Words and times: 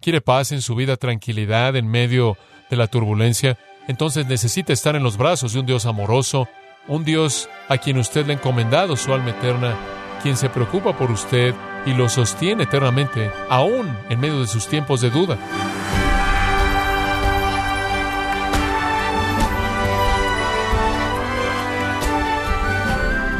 quiere 0.00 0.20
paz 0.20 0.52
en 0.52 0.62
su 0.62 0.74
vida, 0.74 0.96
tranquilidad 0.96 1.76
en 1.76 1.86
medio 1.86 2.36
de 2.70 2.76
la 2.76 2.86
turbulencia, 2.86 3.58
entonces 3.86 4.26
necesita 4.26 4.72
estar 4.72 4.96
en 4.96 5.02
los 5.02 5.16
brazos 5.16 5.52
de 5.52 5.60
un 5.60 5.66
Dios 5.66 5.86
amoroso, 5.86 6.48
un 6.88 7.04
Dios 7.04 7.48
a 7.68 7.78
quien 7.78 7.98
usted 7.98 8.26
le 8.26 8.32
ha 8.32 8.36
encomendado 8.36 8.96
su 8.96 9.12
alma 9.12 9.30
eterna, 9.30 9.76
quien 10.22 10.36
se 10.36 10.48
preocupa 10.48 10.96
por 10.96 11.10
usted 11.10 11.54
y 11.86 11.94
lo 11.94 12.08
sostiene 12.08 12.64
eternamente, 12.64 13.30
aún 13.48 13.96
en 14.08 14.20
medio 14.20 14.40
de 14.40 14.46
sus 14.46 14.66
tiempos 14.68 15.00
de 15.00 15.10
duda. 15.10 15.38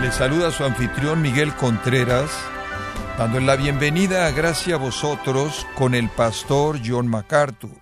Le 0.02 0.10
saluda 0.12 0.50
su 0.50 0.64
anfitrión 0.64 1.22
Miguel 1.22 1.54
Contreras, 1.54 2.30
dando 3.20 3.38
la 3.38 3.54
bienvenida 3.54 4.26
a 4.26 4.30
Gracia 4.30 4.76
a 4.76 4.78
vosotros 4.78 5.66
con 5.74 5.94
el 5.94 6.08
pastor 6.08 6.80
John 6.82 7.06
MacArthur. 7.06 7.78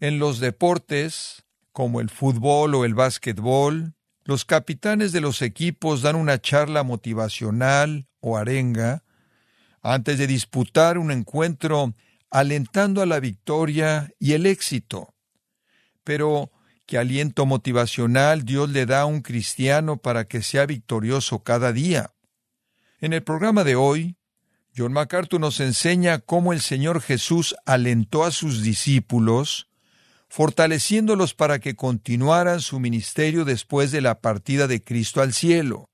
En 0.00 0.18
los 0.18 0.40
deportes, 0.40 1.44
como 1.70 2.00
el 2.00 2.10
fútbol 2.10 2.74
o 2.74 2.84
el 2.84 2.94
básquetbol, 2.94 3.94
los 4.24 4.44
capitanes 4.44 5.12
de 5.12 5.20
los 5.20 5.40
equipos 5.40 6.02
dan 6.02 6.16
una 6.16 6.40
charla 6.40 6.82
motivacional 6.82 8.08
o 8.18 8.36
arenga 8.36 9.04
antes 9.82 10.18
de 10.18 10.26
disputar 10.26 10.98
un 10.98 11.12
encuentro 11.12 11.94
alentando 12.28 13.02
a 13.02 13.06
la 13.06 13.20
victoria 13.20 14.10
y 14.18 14.32
el 14.32 14.46
éxito. 14.46 15.14
Pero, 16.02 16.50
¿qué 16.86 16.98
aliento 16.98 17.46
motivacional 17.46 18.44
Dios 18.44 18.68
le 18.68 18.84
da 18.84 19.02
a 19.02 19.06
un 19.06 19.20
cristiano 19.20 19.98
para 19.98 20.24
que 20.24 20.42
sea 20.42 20.66
victorioso 20.66 21.44
cada 21.44 21.72
día? 21.72 22.10
En 23.02 23.12
el 23.12 23.24
programa 23.24 23.64
de 23.64 23.74
hoy, 23.74 24.14
John 24.76 24.92
MacArthur 24.92 25.40
nos 25.40 25.58
enseña 25.58 26.20
cómo 26.20 26.52
el 26.52 26.60
Señor 26.60 27.00
Jesús 27.00 27.56
alentó 27.66 28.22
a 28.22 28.30
sus 28.30 28.62
discípulos, 28.62 29.66
fortaleciéndolos 30.28 31.34
para 31.34 31.58
que 31.58 31.74
continuaran 31.74 32.60
su 32.60 32.78
ministerio 32.78 33.44
después 33.44 33.90
de 33.90 34.02
la 34.02 34.20
partida 34.20 34.68
de 34.68 34.84
Cristo 34.84 35.20
al 35.20 35.32
cielo. 35.32 35.90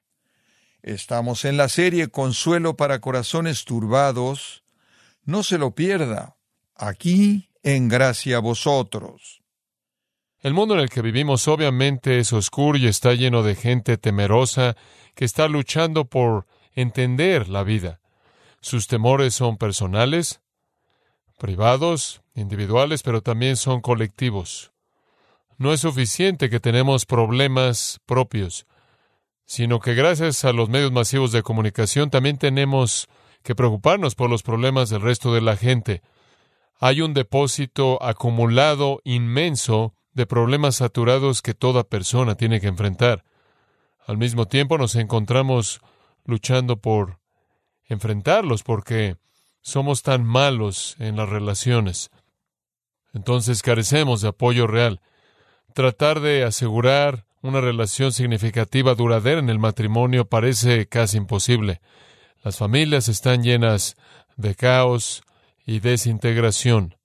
Estamos 0.83 1.47
en 1.47 1.57
la 1.57 1.71
serie 1.71 2.09
Consuelo 2.09 2.77
para 2.77 3.01
Corazones 3.01 3.65
Turbados. 3.65 4.63
No 5.25 5.43
se 5.43 5.57
lo 5.57 5.75
pierda. 5.75 6.37
Aquí 6.75 7.49
en 7.63 7.89
Gracia 7.89 8.37
a 8.37 8.41
Vosotros. 8.41 9.41
El 10.41 10.53
mundo 10.53 10.75
en 10.75 10.81
el 10.81 10.91
que 10.91 11.01
vivimos 11.01 11.49
obviamente 11.49 12.19
es 12.19 12.35
oscuro 12.35 12.77
y 12.77 12.87
está 12.87 13.15
lleno 13.15 13.43
de 13.43 13.55
gente 13.55 13.97
temerosa 13.97 14.77
que 15.15 15.25
está 15.25 15.49
luchando 15.49 16.05
por 16.05 16.47
entender 16.81 17.49
la 17.49 17.65
vida. 17.65 18.01
Sus 18.61 18.87
temores 18.87 19.35
son 19.35 19.57
personales, 19.57 20.41
privados, 21.39 22.23
individuales, 22.35 23.03
pero 23.03 23.21
también 23.21 23.57
son 23.57 23.81
colectivos. 23.81 24.73
No 25.57 25.73
es 25.73 25.81
suficiente 25.81 26.49
que 26.51 26.61
tenemos 26.61 27.05
problemas 27.05 28.01
propios, 28.07 28.67
sino 29.45 29.81
que 29.81 29.95
gracias 29.95 30.45
a 30.45 30.53
los 30.53 30.69
medios 30.69 30.93
masivos 30.93 31.33
de 31.33 31.43
comunicación 31.43 32.11
también 32.11 32.39
tenemos 32.39 33.09
que 33.43 33.57
preocuparnos 33.57 34.15
por 34.15 34.31
los 34.31 34.43
problemas 34.43 34.89
del 34.89 35.03
resto 35.03 35.35
de 35.35 35.41
la 35.41 35.57
gente. 35.57 36.03
Hay 36.79 37.01
un 37.01 37.13
depósito 37.13 38.01
acumulado 38.03 39.01
inmenso 39.03 39.95
de 40.13 40.27
problemas 40.27 40.77
saturados 40.77 41.43
que 41.43 41.55
toda 41.55 41.83
persona 41.83 42.37
tiene 42.37 42.61
que 42.61 42.69
enfrentar. 42.69 43.25
Al 44.07 44.17
mismo 44.17 44.47
tiempo 44.47 44.79
nos 44.79 44.95
encontramos 44.95 45.81
luchando 46.29 46.77
por 46.77 47.19
enfrentarlos 47.87 48.63
porque 48.63 49.17
somos 49.63 50.03
tan 50.03 50.25
malos 50.25 50.95
en 50.99 51.17
las 51.17 51.29
relaciones. 51.29 52.11
Entonces 53.15 53.63
carecemos 53.63 54.21
de 54.21 54.29
apoyo 54.29 54.67
real. 54.67 55.01
Tratar 55.73 56.21
de 56.21 56.45
asegurar 56.45 57.25
una 57.41 57.63
relación 57.63 58.13
significativa 58.13 58.95
duradera 58.95 59.41
en 59.41 59.49
el 59.49 59.59
matrimonio 59.59 60.27
parece 60.27 60.87
casi 60.87 61.17
imposible. 61.17 61.81
Las 62.45 62.59
familias 62.59 63.09
están 63.09 63.43
llenas 63.43 63.97
de 64.37 64.55
caos 64.55 65.23
y 65.65 65.81
desintegración. 65.81 66.97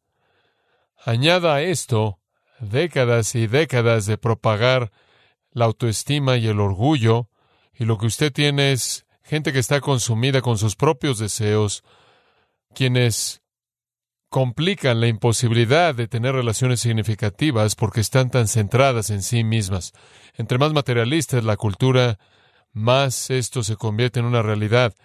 Añada 1.06 1.56
a 1.56 1.62
esto 1.62 2.20
décadas 2.60 3.36
y 3.36 3.48
décadas 3.48 4.06
de 4.06 4.18
propagar 4.18 4.92
la 5.52 5.66
autoestima 5.66 6.36
y 6.38 6.48
el 6.48 6.60
orgullo, 6.60 7.30
y 7.74 7.86
lo 7.86 7.98
que 7.98 8.08
usted 8.08 8.32
tiene 8.32 8.74
es 8.74 9.06
gente 9.24 9.54
que 9.54 9.60
está 9.60 9.82
consumida 9.82 10.42
con 10.42 10.58
sus 10.58 10.76
propios 10.76 11.18
deseos, 11.20 11.84
quienes 12.74 13.42
complican 14.30 15.00
la 15.00 15.08
imposibilidad 15.08 15.94
de 15.94 16.08
tener 16.08 16.34
relaciones 16.34 16.80
significativas 16.80 17.76
porque 17.76 18.02
están 18.02 18.32
tan 18.32 18.48
centradas 18.48 19.12
en 19.12 19.22
sí 19.22 19.44
mismas. 19.44 19.94
Entre 20.36 20.58
más 20.58 20.74
materialista 20.74 21.38
es 21.38 21.44
la 21.44 21.56
cultura, 21.56 22.18
más 22.72 23.30
esto 23.30 23.64
se 23.64 23.76
convierte 23.76 24.20
en 24.20 24.26
una 24.26 24.42
realidad. 24.42 24.96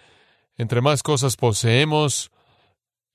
Entre 0.57 0.81
más 0.81 1.03
cosas 1.03 1.37
poseemos, 1.37 2.31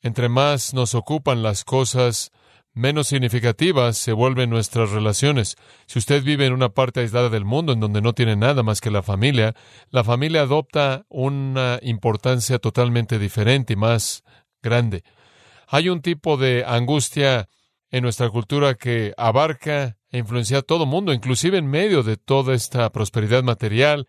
entre 0.03 0.29
más 0.29 0.73
nos 0.73 0.95
ocupan 0.95 1.43
las 1.43 1.65
cosas, 1.65 2.31
menos 2.75 3.07
significativas 3.07 3.97
se 3.97 4.13
vuelven 4.13 4.51
nuestras 4.51 4.91
relaciones. 4.91 5.57
Si 5.87 5.99
usted 5.99 6.23
vive 6.23 6.47
en 6.47 6.53
una 6.53 6.71
parte 6.71 7.01
aislada 7.01 7.31
del 7.31 7.45
mundo 7.45 7.73
en 7.73 7.81
donde 7.81 8.03
no 8.03 8.13
tiene 8.13 8.37
nada 8.37 8.63
más 8.63 8.81
que 8.81 8.91
la 8.91 9.03
familia, 9.03 9.55
la 9.91 10.05
familia 10.05 10.43
adopta 10.43 11.07
una 11.09 11.79
importancia 11.83 12.59
totalmente 12.59 13.19
diferente 13.19 13.75
y 13.75 13.77
más 13.77 14.25
grande. 14.61 15.05
Hay 15.69 15.89
un 15.89 16.03
tipo 16.03 16.37
de 16.37 16.65
angustia 16.67 17.49
en 17.91 18.03
nuestra 18.03 18.29
cultura 18.29 18.75
que 18.75 19.15
abarca 19.17 19.97
e 20.11 20.19
influencia 20.19 20.59
a 20.59 20.63
todo 20.63 20.85
mundo, 20.85 21.13
inclusive 21.13 21.59
en 21.59 21.67
medio 21.67 22.03
de 22.03 22.17
toda 22.17 22.55
esta 22.55 22.91
prosperidad 22.91 23.45
material, 23.45 24.09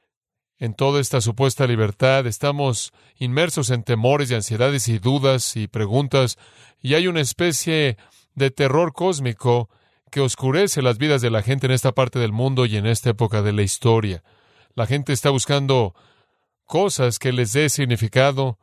en 0.58 0.74
toda 0.74 1.02
esta 1.02 1.22
supuesta 1.22 1.68
libertad, 1.68 2.26
estamos 2.28 2.94
inmersos 3.18 3.70
en 3.70 3.84
temores 3.84 4.32
y 4.32 4.36
ansiedades 4.36 4.88
y 4.88 5.00
dudas 5.00 5.56
y 5.56 5.68
preguntas, 5.68 6.38
y 6.82 6.94
hay 6.94 7.08
una 7.08 7.22
especie 7.22 7.98
de 8.36 8.52
terror 8.52 8.94
cósmico 8.94 9.70
que 10.12 10.22
oscurece 10.22 10.82
las 10.82 10.98
vidas 10.98 11.22
de 11.22 11.32
la 11.32 11.42
gente 11.42 11.66
en 11.66 11.72
esta 11.72 11.94
parte 11.94 12.20
del 12.20 12.32
mundo 12.32 12.66
y 12.66 12.78
en 12.78 12.86
esta 12.86 13.10
época 13.10 13.42
de 13.42 13.54
la 13.54 13.64
historia. 13.64 14.24
La 14.76 14.86
gente 14.86 15.14
está 15.14 15.30
buscando 15.30 15.96
cosas 16.66 17.20
que 17.20 17.32
les 17.32 17.54
dé 17.54 17.70
significado, 17.70 18.60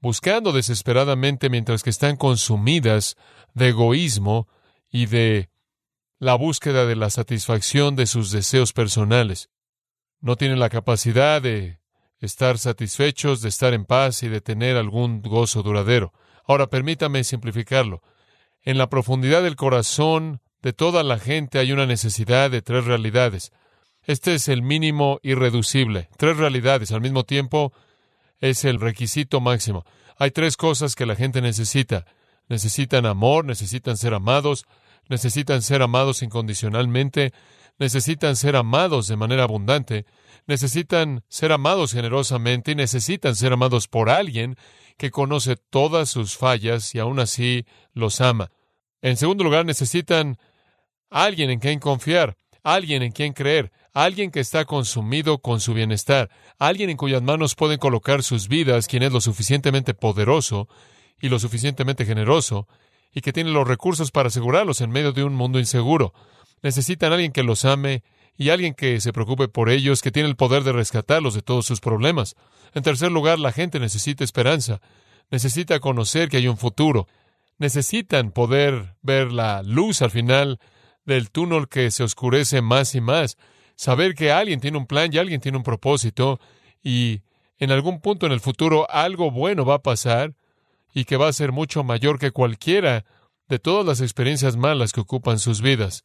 buscando 0.00 0.52
desesperadamente 0.52 1.50
mientras 1.50 1.82
que 1.82 1.90
están 1.90 2.16
consumidas 2.16 3.16
de 3.54 3.68
egoísmo 3.68 4.48
y 4.90 5.06
de 5.06 5.50
la 6.18 6.34
búsqueda 6.34 6.86
de 6.86 6.96
la 6.96 7.10
satisfacción 7.10 7.96
de 7.96 8.06
sus 8.06 8.30
deseos 8.30 8.72
personales. 8.72 9.50
No 10.20 10.36
tienen 10.36 10.58
la 10.58 10.68
capacidad 10.68 11.40
de 11.40 11.78
estar 12.18 12.58
satisfechos, 12.58 13.40
de 13.40 13.48
estar 13.48 13.74
en 13.74 13.84
paz 13.84 14.22
y 14.22 14.28
de 14.28 14.40
tener 14.40 14.76
algún 14.76 15.22
gozo 15.22 15.62
duradero. 15.62 16.12
Ahora 16.44 16.68
permítame 16.68 17.22
simplificarlo. 17.24 18.02
En 18.62 18.78
la 18.78 18.88
profundidad 18.90 19.42
del 19.42 19.56
corazón 19.56 20.40
de 20.62 20.72
toda 20.72 21.02
la 21.02 21.18
gente 21.18 21.58
hay 21.58 21.72
una 21.72 21.86
necesidad 21.86 22.50
de 22.50 22.62
tres 22.62 22.84
realidades. 22.84 23.52
Este 24.02 24.34
es 24.34 24.48
el 24.48 24.62
mínimo 24.62 25.20
irreducible. 25.22 26.08
Tres 26.16 26.36
realidades 26.36 26.92
al 26.92 27.00
mismo 27.00 27.24
tiempo 27.24 27.72
es 28.40 28.64
el 28.64 28.80
requisito 28.80 29.40
máximo. 29.40 29.84
Hay 30.16 30.30
tres 30.30 30.56
cosas 30.56 30.94
que 30.94 31.06
la 31.06 31.14
gente 31.14 31.40
necesita. 31.40 32.06
Necesitan 32.48 33.06
amor, 33.06 33.44
necesitan 33.44 33.96
ser 33.96 34.14
amados, 34.14 34.64
necesitan 35.08 35.62
ser 35.62 35.82
amados 35.82 36.22
incondicionalmente, 36.22 37.32
necesitan 37.78 38.36
ser 38.36 38.56
amados 38.56 39.06
de 39.06 39.16
manera 39.16 39.44
abundante, 39.44 40.06
necesitan 40.48 41.22
ser 41.28 41.52
amados 41.52 41.92
generosamente 41.92 42.72
y 42.72 42.74
necesitan 42.74 43.36
ser 43.36 43.52
amados 43.52 43.86
por 43.86 44.08
alguien 44.08 44.56
que 44.96 45.10
conoce 45.10 45.56
todas 45.56 46.08
sus 46.08 46.36
fallas 46.36 46.94
y 46.94 46.98
aún 46.98 47.20
así 47.20 47.66
los 47.92 48.20
ama. 48.20 48.50
En 49.02 49.16
segundo 49.16 49.44
lugar, 49.44 49.64
necesitan 49.66 50.38
alguien 51.10 51.50
en 51.50 51.60
quien 51.60 51.78
confiar, 51.78 52.36
alguien 52.64 53.02
en 53.02 53.12
quien 53.12 53.34
creer, 53.34 53.70
alguien 53.92 54.30
que 54.30 54.40
está 54.40 54.64
consumido 54.64 55.38
con 55.38 55.60
su 55.60 55.74
bienestar, 55.74 56.30
alguien 56.58 56.90
en 56.90 56.96
cuyas 56.96 57.22
manos 57.22 57.54
pueden 57.54 57.78
colocar 57.78 58.22
sus 58.22 58.48
vidas, 58.48 58.88
quien 58.88 59.02
es 59.02 59.12
lo 59.12 59.20
suficientemente 59.20 59.92
poderoso 59.92 60.66
y 61.20 61.28
lo 61.28 61.38
suficientemente 61.38 62.06
generoso, 62.06 62.66
y 63.12 63.20
que 63.20 63.32
tiene 63.32 63.50
los 63.50 63.68
recursos 63.68 64.10
para 64.10 64.28
asegurarlos 64.28 64.80
en 64.80 64.90
medio 64.90 65.12
de 65.12 65.24
un 65.24 65.34
mundo 65.34 65.58
inseguro. 65.58 66.14
Necesitan 66.62 67.12
alguien 67.12 67.32
que 67.32 67.42
los 67.42 67.64
ame 67.64 68.02
y 68.38 68.50
alguien 68.50 68.72
que 68.72 69.00
se 69.00 69.12
preocupe 69.12 69.48
por 69.48 69.68
ellos, 69.68 70.00
que 70.00 70.12
tiene 70.12 70.28
el 70.28 70.36
poder 70.36 70.62
de 70.62 70.72
rescatarlos 70.72 71.34
de 71.34 71.42
todos 71.42 71.66
sus 71.66 71.80
problemas. 71.80 72.36
En 72.72 72.84
tercer 72.84 73.10
lugar, 73.10 73.40
la 73.40 73.50
gente 73.50 73.80
necesita 73.80 74.22
esperanza, 74.22 74.80
necesita 75.28 75.80
conocer 75.80 76.28
que 76.28 76.36
hay 76.36 76.46
un 76.46 76.56
futuro, 76.56 77.08
necesitan 77.58 78.30
poder 78.30 78.94
ver 79.02 79.32
la 79.32 79.64
luz 79.64 80.02
al 80.02 80.12
final 80.12 80.60
del 81.04 81.32
túnel 81.32 81.68
que 81.68 81.90
se 81.90 82.04
oscurece 82.04 82.62
más 82.62 82.94
y 82.94 83.00
más, 83.00 83.36
saber 83.74 84.14
que 84.14 84.30
alguien 84.30 84.60
tiene 84.60 84.78
un 84.78 84.86
plan 84.86 85.12
y 85.12 85.18
alguien 85.18 85.40
tiene 85.40 85.58
un 85.58 85.64
propósito 85.64 86.38
y 86.80 87.22
en 87.58 87.72
algún 87.72 88.00
punto 88.00 88.26
en 88.26 88.32
el 88.32 88.40
futuro 88.40 88.88
algo 88.88 89.32
bueno 89.32 89.64
va 89.64 89.74
a 89.74 89.82
pasar 89.82 90.34
y 90.94 91.06
que 91.06 91.16
va 91.16 91.26
a 91.26 91.32
ser 91.32 91.50
mucho 91.50 91.82
mayor 91.82 92.20
que 92.20 92.30
cualquiera 92.30 93.04
de 93.48 93.58
todas 93.58 93.84
las 93.84 94.00
experiencias 94.00 94.56
malas 94.56 94.92
que 94.92 95.00
ocupan 95.00 95.40
sus 95.40 95.60
vidas. 95.60 96.04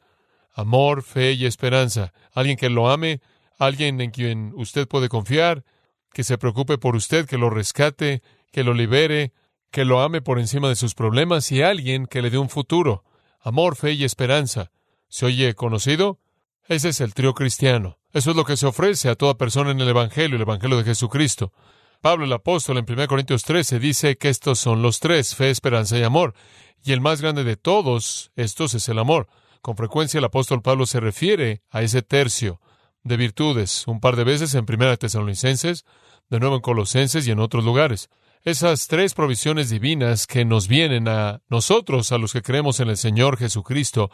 Amor, 0.53 1.03
fe 1.03 1.33
y 1.33 1.45
esperanza. 1.45 2.13
Alguien 2.31 2.57
que 2.57 2.69
lo 2.69 2.89
ame, 2.89 3.21
alguien 3.57 3.99
en 4.01 4.11
quien 4.11 4.53
usted 4.55 4.87
puede 4.87 5.09
confiar, 5.09 5.65
que 6.13 6.23
se 6.23 6.37
preocupe 6.37 6.77
por 6.77 6.95
usted, 6.95 7.27
que 7.27 7.37
lo 7.37 7.49
rescate, 7.49 8.21
que 8.51 8.63
lo 8.63 8.73
libere, 8.73 9.33
que 9.71 9.85
lo 9.85 10.01
ame 10.01 10.21
por 10.21 10.39
encima 10.39 10.69
de 10.69 10.75
sus 10.75 10.93
problemas 10.93 11.51
y 11.51 11.63
alguien 11.63 12.05
que 12.05 12.21
le 12.21 12.29
dé 12.29 12.37
un 12.37 12.49
futuro. 12.49 13.03
Amor, 13.41 13.75
fe 13.75 13.93
y 13.93 14.03
esperanza. 14.03 14.71
¿Se 15.09 15.25
oye 15.25 15.55
conocido? 15.55 16.19
Ese 16.67 16.89
es 16.89 17.01
el 17.01 17.13
trío 17.13 17.33
cristiano. 17.33 17.97
Eso 18.13 18.29
es 18.29 18.35
lo 18.35 18.45
que 18.45 18.55
se 18.55 18.67
ofrece 18.67 19.09
a 19.09 19.15
toda 19.15 19.37
persona 19.37 19.71
en 19.71 19.81
el 19.81 19.89
Evangelio, 19.89 20.35
el 20.35 20.43
Evangelio 20.43 20.77
de 20.77 20.83
Jesucristo. 20.83 21.51
Pablo 22.01 22.25
el 22.25 22.33
apóstol 22.33 22.77
en 22.77 22.85
1 22.87 23.07
Corintios 23.07 23.43
13 23.43 23.79
dice 23.79 24.17
que 24.17 24.29
estos 24.29 24.59
son 24.59 24.81
los 24.81 24.99
tres, 24.99 25.35
fe, 25.35 25.49
esperanza 25.49 25.97
y 25.97 26.03
amor. 26.03 26.35
Y 26.83 26.91
el 26.91 27.01
más 27.01 27.21
grande 27.21 27.43
de 27.43 27.57
todos 27.57 28.31
estos 28.35 28.73
es 28.75 28.87
el 28.89 28.99
amor. 28.99 29.27
Con 29.63 29.77
frecuencia 29.77 30.17
el 30.17 30.25
apóstol 30.25 30.61
Pablo 30.61 30.85
se 30.85 30.99
refiere 30.99 31.61
a 31.69 31.83
ese 31.83 32.01
tercio 32.01 32.59
de 33.05 33.15
virtudes 33.15 33.87
un 33.87 34.01
par 34.01 34.17
de 34.17 34.25
veces 34.25 34.53
en 34.55 34.65
Primera 34.65 34.97
Tesalonicenses, 34.97 35.85
de 36.29 36.39
nuevo 36.41 36.57
en 36.57 36.61
Colosenses 36.61 37.25
y 37.25 37.31
en 37.31 37.39
otros 37.39 37.63
lugares. 37.63 38.09
Esas 38.43 38.89
tres 38.89 39.13
provisiones 39.13 39.69
divinas 39.69 40.27
que 40.27 40.43
nos 40.43 40.67
vienen 40.67 41.07
a 41.07 41.39
nosotros, 41.47 42.11
a 42.11 42.17
los 42.17 42.33
que 42.33 42.41
creemos 42.41 42.81
en 42.81 42.89
el 42.89 42.97
Señor 42.97 43.37
Jesucristo, 43.37 44.11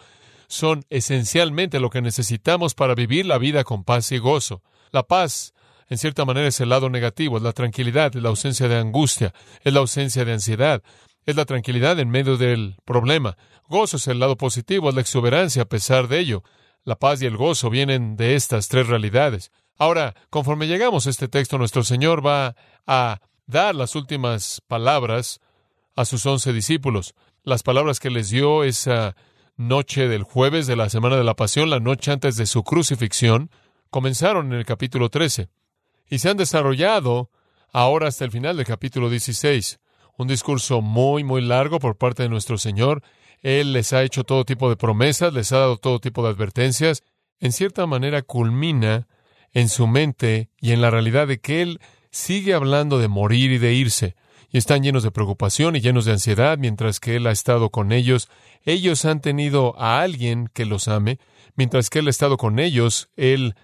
son 0.47 0.85
esencialmente 0.91 1.79
lo 1.79 1.89
que 1.89 2.03
necesitamos 2.03 2.75
para 2.75 2.93
vivir 2.93 3.25
la 3.25 3.39
vida 3.39 3.63
con 3.63 3.83
paz 3.83 4.11
y 4.11 4.19
gozo. 4.19 4.61
La 4.91 5.01
paz 5.01 5.55
en 5.87 5.97
cierta 5.97 6.25
manera 6.25 6.47
es 6.47 6.59
el 6.59 6.69
lado 6.69 6.91
negativo, 6.91 7.37
es 7.37 7.43
la 7.43 7.53
tranquilidad, 7.53 8.15
es 8.15 8.21
la 8.21 8.29
ausencia 8.29 8.67
de 8.67 8.77
angustia, 8.77 9.33
es 9.63 9.73
la 9.73 9.79
ausencia 9.79 10.23
de 10.25 10.33
ansiedad, 10.33 10.83
es 11.25 11.35
la 11.35 11.45
tranquilidad 11.45 11.99
en 11.99 12.09
medio 12.09 12.37
del 12.37 12.77
problema. 12.85 13.37
Gozo 13.67 13.97
es 13.97 14.07
el 14.07 14.19
lado 14.19 14.37
positivo, 14.37 14.89
es 14.89 14.95
la 14.95 15.01
exuberancia 15.01 15.63
a 15.63 15.69
pesar 15.69 16.07
de 16.07 16.19
ello. 16.19 16.43
La 16.83 16.95
paz 16.95 17.21
y 17.21 17.25
el 17.25 17.37
gozo 17.37 17.69
vienen 17.69 18.15
de 18.15 18.35
estas 18.35 18.67
tres 18.67 18.87
realidades. 18.87 19.51
Ahora, 19.77 20.15
conforme 20.29 20.67
llegamos 20.67 21.07
a 21.07 21.09
este 21.09 21.27
texto, 21.27 21.57
nuestro 21.57 21.83
Señor 21.83 22.25
va 22.25 22.55
a 22.87 23.21
dar 23.45 23.75
las 23.75 23.95
últimas 23.95 24.61
palabras 24.67 25.39
a 25.95 26.05
sus 26.05 26.25
once 26.25 26.51
discípulos. 26.53 27.15
Las 27.43 27.63
palabras 27.63 27.99
que 27.99 28.09
les 28.09 28.29
dio 28.29 28.63
esa 28.63 29.15
noche 29.55 30.07
del 30.07 30.23
jueves 30.23 30.67
de 30.67 30.75
la 30.75 30.89
semana 30.89 31.17
de 31.17 31.23
la 31.23 31.35
pasión, 31.35 31.69
la 31.69 31.79
noche 31.79 32.11
antes 32.11 32.37
de 32.37 32.45
su 32.45 32.63
crucifixión, 32.63 33.51
comenzaron 33.89 34.53
en 34.53 34.59
el 34.59 34.65
capítulo 34.65 35.09
13 35.09 35.49
y 36.09 36.19
se 36.19 36.29
han 36.29 36.37
desarrollado 36.37 37.29
ahora 37.71 38.07
hasta 38.07 38.25
el 38.25 38.31
final 38.31 38.57
del 38.57 38.65
capítulo 38.65 39.09
16. 39.09 39.79
Un 40.19 40.27
discurso 40.27 40.81
muy, 40.81 41.23
muy 41.23 41.41
largo 41.41 41.79
por 41.79 41.95
parte 41.95 42.23
de 42.23 42.29
nuestro 42.29 42.57
Señor. 42.57 43.03
Él 43.41 43.71
les 43.71 43.93
ha 43.93 44.03
hecho 44.03 44.25
todo 44.25 44.43
tipo 44.43 44.69
de 44.69 44.75
promesas, 44.75 45.33
les 45.33 45.53
ha 45.53 45.59
dado 45.59 45.77
todo 45.77 45.99
tipo 45.99 46.21
de 46.21 46.29
advertencias. 46.29 47.03
En 47.39 47.53
cierta 47.53 47.87
manera 47.87 48.21
culmina 48.21 49.07
en 49.53 49.69
su 49.69 49.87
mente 49.87 50.49
y 50.59 50.73
en 50.73 50.81
la 50.81 50.91
realidad 50.91 51.25
de 51.25 51.39
que 51.39 51.61
Él 51.61 51.79
sigue 52.11 52.53
hablando 52.53 52.99
de 52.99 53.07
morir 53.07 53.49
y 53.53 53.59
de 53.59 53.73
irse. 53.73 54.17
Y 54.51 54.57
están 54.57 54.83
llenos 54.83 55.03
de 55.03 55.11
preocupación 55.11 55.77
y 55.77 55.79
llenos 55.79 56.03
de 56.03 56.11
ansiedad 56.11 56.57
mientras 56.57 56.99
que 56.99 57.15
Él 57.15 57.25
ha 57.25 57.31
estado 57.31 57.69
con 57.69 57.93
ellos. 57.93 58.27
Ellos 58.65 59.05
han 59.05 59.21
tenido 59.21 59.79
a 59.79 60.01
alguien 60.01 60.49
que 60.53 60.65
los 60.65 60.89
ame. 60.89 61.17
Mientras 61.55 61.89
que 61.89 61.99
Él 61.99 62.07
ha 62.07 62.09
estado 62.09 62.35
con 62.35 62.59
ellos, 62.59 63.09
Él 63.15 63.55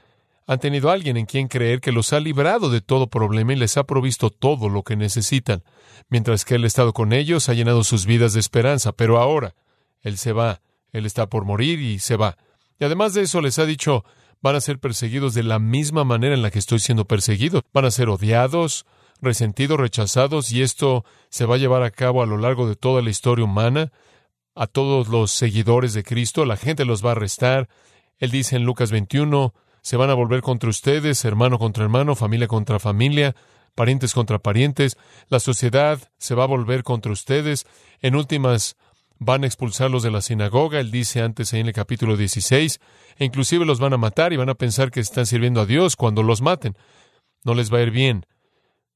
han 0.47 0.59
tenido 0.59 0.91
alguien 0.91 1.17
en 1.17 1.25
quien 1.25 1.47
creer 1.47 1.81
que 1.81 1.91
los 1.91 2.13
ha 2.13 2.19
librado 2.19 2.69
de 2.69 2.81
todo 2.81 3.07
problema 3.07 3.53
y 3.53 3.55
les 3.55 3.77
ha 3.77 3.85
provisto 3.85 4.29
todo 4.29 4.69
lo 4.69 4.83
que 4.83 4.95
necesitan. 4.95 5.63
Mientras 6.09 6.45
que 6.45 6.55
Él 6.55 6.63
ha 6.63 6.67
estado 6.67 6.93
con 6.93 7.13
ellos, 7.13 7.49
ha 7.49 7.53
llenado 7.53 7.83
sus 7.83 8.05
vidas 8.05 8.33
de 8.33 8.39
esperanza. 8.39 8.91
Pero 8.91 9.19
ahora, 9.19 9.55
Él 10.01 10.17
se 10.17 10.33
va. 10.33 10.61
Él 10.91 11.05
está 11.05 11.27
por 11.27 11.45
morir 11.45 11.79
y 11.79 11.99
se 11.99 12.15
va. 12.15 12.37
Y 12.79 12.85
además 12.85 13.13
de 13.13 13.23
eso 13.23 13.41
les 13.41 13.57
ha 13.57 13.65
dicho, 13.65 14.05
van 14.41 14.55
a 14.55 14.61
ser 14.61 14.79
perseguidos 14.79 15.33
de 15.33 15.43
la 15.43 15.57
misma 15.57 16.03
manera 16.03 16.35
en 16.35 16.43
la 16.43 16.51
que 16.51 16.59
estoy 16.59 16.79
siendo 16.79 17.05
perseguido. 17.05 17.63
Van 17.73 17.85
a 17.85 17.91
ser 17.91 18.09
odiados, 18.09 18.85
resentidos, 19.21 19.79
rechazados, 19.79 20.51
y 20.51 20.61
esto 20.61 21.05
se 21.29 21.45
va 21.45 21.55
a 21.55 21.57
llevar 21.57 21.81
a 21.81 21.91
cabo 21.91 22.21
a 22.21 22.27
lo 22.27 22.37
largo 22.37 22.67
de 22.67 22.75
toda 22.75 23.01
la 23.01 23.09
historia 23.09 23.45
humana. 23.45 23.91
A 24.53 24.67
todos 24.67 25.07
los 25.07 25.31
seguidores 25.31 25.93
de 25.93 26.03
Cristo, 26.03 26.45
la 26.45 26.55
gente 26.55 26.85
los 26.85 27.03
va 27.03 27.09
a 27.09 27.13
arrestar. 27.13 27.67
Él 28.19 28.31
dice 28.31 28.55
en 28.55 28.63
Lucas 28.63 28.91
21, 28.91 29.53
se 29.85 29.97
van 29.97 30.09
a 30.09 30.15
volver 30.15 30.41
contra 30.41 30.67
ustedes, 30.67 31.23
hermano 31.25 31.59
contra 31.59 31.83
hermano, 31.83 32.15
familia 32.15 32.47
contra 32.47 32.79
familia, 32.79 33.35
parientes 33.75 34.15
contra 34.15 34.39
parientes, 34.39 34.97
la 35.29 35.39
sociedad 35.39 35.99
se 36.17 36.33
va 36.33 36.45
a 36.45 36.47
volver 36.47 36.81
contra 36.81 37.11
ustedes, 37.11 37.67
en 38.01 38.15
últimas 38.15 38.77
van 39.19 39.43
a 39.43 39.45
expulsarlos 39.45 40.01
de 40.01 40.09
la 40.09 40.21
sinagoga, 40.21 40.79
él 40.79 40.89
dice 40.89 41.21
antes 41.21 41.53
en 41.53 41.67
el 41.67 41.73
capítulo 41.73 42.17
16, 42.17 42.79
e 43.17 43.25
inclusive 43.25 43.63
los 43.63 43.79
van 43.79 43.93
a 43.93 43.97
matar 43.97 44.33
y 44.33 44.37
van 44.37 44.49
a 44.49 44.55
pensar 44.55 44.89
que 44.89 45.01
están 45.01 45.27
sirviendo 45.27 45.61
a 45.61 45.67
Dios 45.67 45.95
cuando 45.95 46.23
los 46.23 46.41
maten. 46.41 46.75
No 47.43 47.53
les 47.53 47.71
va 47.71 47.77
a 47.77 47.83
ir 47.83 47.91
bien. 47.91 48.25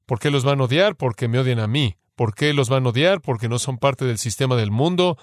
¿Por 0.08 0.18
qué 0.18 0.32
los 0.32 0.44
van 0.44 0.60
a 0.60 0.64
odiar? 0.64 0.96
Porque 0.96 1.28
me 1.28 1.38
odian 1.38 1.60
a 1.60 1.68
mí. 1.68 1.98
¿Por 2.16 2.34
qué 2.34 2.52
los 2.52 2.68
van 2.68 2.88
a 2.88 2.90
odiar? 2.90 3.22
Porque 3.22 3.48
no 3.48 3.60
son 3.60 3.78
parte 3.78 4.06
del 4.06 4.18
sistema 4.18 4.56
del 4.56 4.72
mundo 4.72 5.20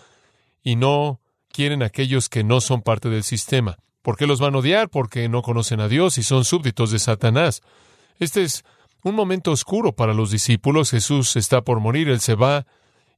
y 0.63 0.77
no 0.77 1.21
quieren 1.49 1.83
aquellos 1.83 2.29
que 2.29 2.45
no 2.45 2.61
son 2.61 2.83
parte 2.83 3.09
del 3.09 3.25
sistema. 3.25 3.79
¿Por 4.07 4.17
qué 4.17 4.29
los 4.29 4.39
van 4.39 4.55
a 4.55 4.59
odiar? 4.59 4.89
Porque 4.89 5.29
no 5.29 5.43
conocen 5.43 5.81
a 5.81 5.89
Dios 5.89 6.17
y 6.17 6.23
son 6.23 6.45
súbditos 6.45 6.93
de 6.93 7.01
Satanás. 7.01 7.61
Este 8.21 8.45
es 8.45 8.65
un 9.03 9.17
momento 9.17 9.51
oscuro 9.51 9.97
para 9.97 10.15
los 10.15 10.31
discípulos. 10.31 10.93
Jesús 10.93 11.35
está 11.35 11.63
por 11.63 11.81
morir, 11.81 12.09
Él 12.09 12.21
se 12.21 12.37
va 12.37 12.67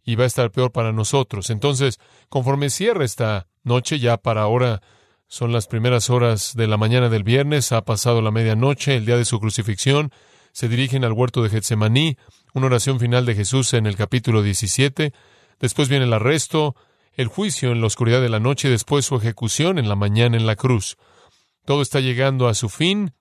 y 0.02 0.17
va 0.17 0.25
a 0.25 0.29
estar 0.29 0.50
peor 0.50 0.73
para 0.73 0.94
nosotros. 0.94 1.50
Entonces, 1.50 2.00
conforme 2.31 2.70
cierra 2.70 3.05
esta 3.05 3.49
noche, 3.64 3.99
ya 3.99 4.17
para 4.17 4.40
ahora 4.40 4.81
son 5.26 5.52
las 5.52 5.67
primeras 5.67 6.08
horas 6.08 6.55
de 6.56 6.67
la 6.67 6.79
mañana 6.79 7.11
del 7.11 7.23
viernes, 7.23 7.70
ha 7.73 7.85
pasado 7.85 8.23
la 8.23 8.31
medianoche, 8.31 8.96
el 8.96 9.05
día 9.05 9.19
de 9.19 9.26
su 9.26 9.38
crucifixión, 9.40 10.11
se 10.52 10.70
dirigen 10.70 11.05
al 11.05 11.12
huerto 11.12 11.43
de 11.43 11.50
Getsemaní, 11.50 12.17
una 12.55 12.64
oración 12.64 12.99
final 12.99 13.26
de 13.26 13.35
Jesús 13.35 13.75
en 13.75 13.85
el 13.85 13.94
capítulo 13.94 14.40
17, 14.43 15.12
después 15.61 15.90
viene 15.90 16.06
el 16.06 16.14
arresto, 16.14 16.76
el 17.18 17.26
juicio 17.26 17.72
en 17.72 17.80
la 17.80 17.88
oscuridad 17.88 18.22
de 18.22 18.28
la 18.28 18.38
noche 18.38 18.68
y 18.68 18.70
después 18.70 19.04
su 19.04 19.16
ejecución 19.16 19.76
en 19.76 19.88
la 19.88 19.96
mañana 19.96 20.36
en 20.36 20.46
la 20.46 20.54
cruz. 20.54 20.96
Todo 21.66 21.82
está 21.82 21.98
llegando 21.98 22.46
a 22.46 22.54
su 22.54 22.68
fin 22.68 23.12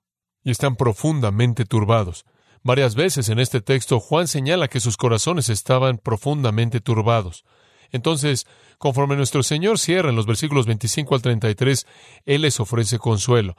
y 0.43 0.51
están 0.51 0.75
profundamente 0.75 1.65
turbados. 1.65 2.23
Varias 2.61 2.93
veces 2.93 3.27
en 3.29 3.39
este 3.39 3.59
texto 3.59 3.99
Juan 3.99 4.27
señala 4.27 4.67
que 4.67 4.79
sus 4.79 4.97
corazones 4.97 5.49
estaban 5.49 5.97
profundamente 5.97 6.79
turbados. 6.79 7.43
Entonces, 7.91 8.45
conforme 8.77 9.15
nuestro 9.15 9.41
Señor 9.41 9.79
cierra 9.79 10.11
en 10.11 10.15
los 10.15 10.27
versículos 10.27 10.67
25 10.67 11.15
al 11.15 11.23
33, 11.23 11.87
Él 12.25 12.43
les 12.43 12.59
ofrece 12.59 12.99
consuelo. 12.99 13.55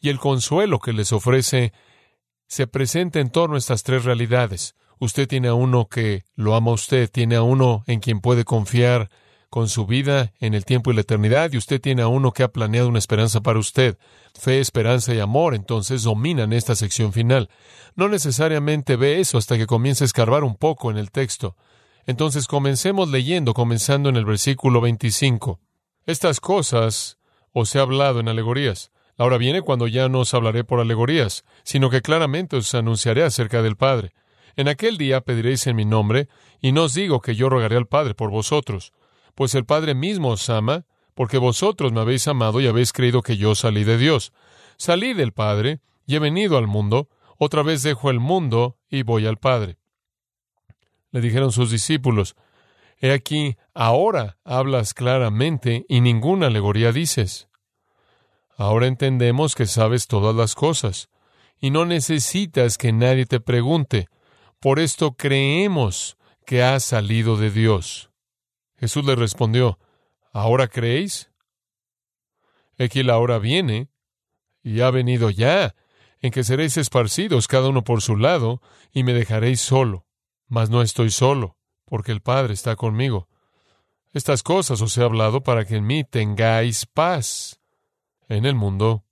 Y 0.00 0.08
el 0.08 0.18
consuelo 0.18 0.80
que 0.80 0.92
les 0.94 1.12
ofrece 1.12 1.72
se 2.48 2.66
presenta 2.66 3.20
en 3.20 3.30
torno 3.30 3.54
a 3.54 3.58
estas 3.58 3.84
tres 3.84 4.04
realidades. 4.04 4.74
Usted 4.98 5.28
tiene 5.28 5.46
a 5.46 5.54
uno 5.54 5.86
que 5.86 6.24
lo 6.34 6.56
ama 6.56 6.72
a 6.72 6.74
usted, 6.74 7.08
tiene 7.08 7.36
a 7.36 7.42
uno 7.42 7.84
en 7.86 8.00
quien 8.00 8.20
puede 8.20 8.44
confiar, 8.44 9.10
con 9.50 9.68
su 9.68 9.86
vida 9.86 10.32
en 10.40 10.54
el 10.54 10.64
tiempo 10.64 10.90
y 10.90 10.94
la 10.94 11.00
eternidad 11.02 11.52
y 11.52 11.56
usted 11.56 11.80
tiene 11.80 12.02
a 12.02 12.08
uno 12.08 12.32
que 12.32 12.42
ha 12.42 12.52
planeado 12.52 12.88
una 12.88 12.98
esperanza 12.98 13.40
para 13.40 13.58
usted. 13.58 13.96
Fe, 14.34 14.60
esperanza 14.60 15.14
y 15.14 15.20
amor 15.20 15.54
entonces 15.54 16.02
dominan 16.02 16.52
esta 16.52 16.74
sección 16.74 17.12
final. 17.12 17.48
No 17.94 18.08
necesariamente 18.08 18.96
ve 18.96 19.20
eso 19.20 19.38
hasta 19.38 19.56
que 19.56 19.66
comience 19.66 20.04
a 20.04 20.06
escarbar 20.06 20.44
un 20.44 20.56
poco 20.56 20.90
en 20.90 20.98
el 20.98 21.10
texto. 21.10 21.56
Entonces 22.06 22.46
comencemos 22.46 23.08
leyendo, 23.08 23.54
comenzando 23.54 24.08
en 24.08 24.16
el 24.16 24.24
versículo 24.24 24.80
25. 24.80 25.60
Estas 26.06 26.40
cosas 26.40 27.18
os 27.52 27.74
he 27.74 27.80
hablado 27.80 28.20
en 28.20 28.28
alegorías. 28.28 28.92
La 29.16 29.24
hora 29.24 29.38
viene 29.38 29.62
cuando 29.62 29.86
ya 29.88 30.08
no 30.08 30.20
os 30.20 30.34
hablaré 30.34 30.62
por 30.62 30.78
alegorías, 30.78 31.44
sino 31.64 31.88
que 31.88 32.02
claramente 32.02 32.56
os 32.56 32.74
anunciaré 32.74 33.22
acerca 33.24 33.62
del 33.62 33.76
Padre. 33.76 34.12
En 34.56 34.68
aquel 34.68 34.98
día 34.98 35.22
pediréis 35.22 35.66
en 35.66 35.76
mi 35.76 35.84
nombre, 35.84 36.28
y 36.60 36.72
no 36.72 36.84
os 36.84 36.94
digo 36.94 37.20
que 37.20 37.34
yo 37.34 37.48
rogaré 37.48 37.76
al 37.76 37.86
Padre 37.86 38.14
por 38.14 38.30
vosotros, 38.30 38.92
pues 39.36 39.54
el 39.54 39.66
Padre 39.66 39.94
mismo 39.94 40.30
os 40.30 40.48
ama, 40.50 40.86
porque 41.14 41.38
vosotros 41.38 41.92
me 41.92 42.00
habéis 42.00 42.26
amado 42.26 42.60
y 42.60 42.66
habéis 42.66 42.92
creído 42.92 43.22
que 43.22 43.36
yo 43.36 43.54
salí 43.54 43.84
de 43.84 43.98
Dios. 43.98 44.32
Salí 44.78 45.12
del 45.12 45.32
Padre 45.32 45.80
y 46.06 46.16
he 46.16 46.18
venido 46.18 46.56
al 46.56 46.66
mundo, 46.66 47.10
otra 47.36 47.62
vez 47.62 47.82
dejo 47.82 48.10
el 48.10 48.18
mundo 48.18 48.78
y 48.88 49.02
voy 49.02 49.26
al 49.26 49.36
Padre. 49.36 49.76
Le 51.10 51.20
dijeron 51.20 51.52
sus 51.52 51.70
discípulos, 51.70 52.34
He 52.98 53.12
aquí, 53.12 53.58
ahora 53.74 54.38
hablas 54.42 54.94
claramente 54.94 55.84
y 55.86 56.00
ninguna 56.00 56.46
alegoría 56.46 56.90
dices. 56.90 57.48
Ahora 58.56 58.86
entendemos 58.86 59.54
que 59.54 59.66
sabes 59.66 60.06
todas 60.06 60.34
las 60.34 60.54
cosas, 60.54 61.10
y 61.60 61.70
no 61.70 61.84
necesitas 61.84 62.78
que 62.78 62.92
nadie 62.92 63.26
te 63.26 63.40
pregunte. 63.40 64.08
Por 64.60 64.78
esto 64.78 65.12
creemos 65.12 66.16
que 66.46 66.62
has 66.62 66.84
salido 66.84 67.36
de 67.36 67.50
Dios. 67.50 68.10
Jesús 68.78 69.04
le 69.04 69.16
respondió, 69.16 69.78
¿ahora 70.32 70.68
creéis? 70.68 71.30
Aquí 72.78 73.02
la 73.02 73.18
hora 73.18 73.38
viene, 73.38 73.88
y 74.62 74.80
ha 74.80 74.90
venido 74.90 75.30
ya, 75.30 75.74
en 76.20 76.30
que 76.30 76.44
seréis 76.44 76.76
esparcidos 76.76 77.48
cada 77.48 77.68
uno 77.68 77.84
por 77.84 78.02
su 78.02 78.16
lado, 78.16 78.60
y 78.92 79.02
me 79.02 79.14
dejaréis 79.14 79.60
solo. 79.60 80.06
Mas 80.48 80.70
no 80.70 80.82
estoy 80.82 81.10
solo, 81.10 81.56
porque 81.84 82.12
el 82.12 82.20
Padre 82.20 82.54
está 82.54 82.76
conmigo. 82.76 83.28
Estas 84.12 84.42
cosas 84.42 84.80
os 84.80 84.96
he 84.96 85.02
hablado 85.02 85.42
para 85.42 85.64
que 85.64 85.76
en 85.76 85.86
mí 85.86 86.04
tengáis 86.04 86.86
paz. 86.86 87.60
En 88.28 88.44
el 88.44 88.54
mundo 88.54 89.04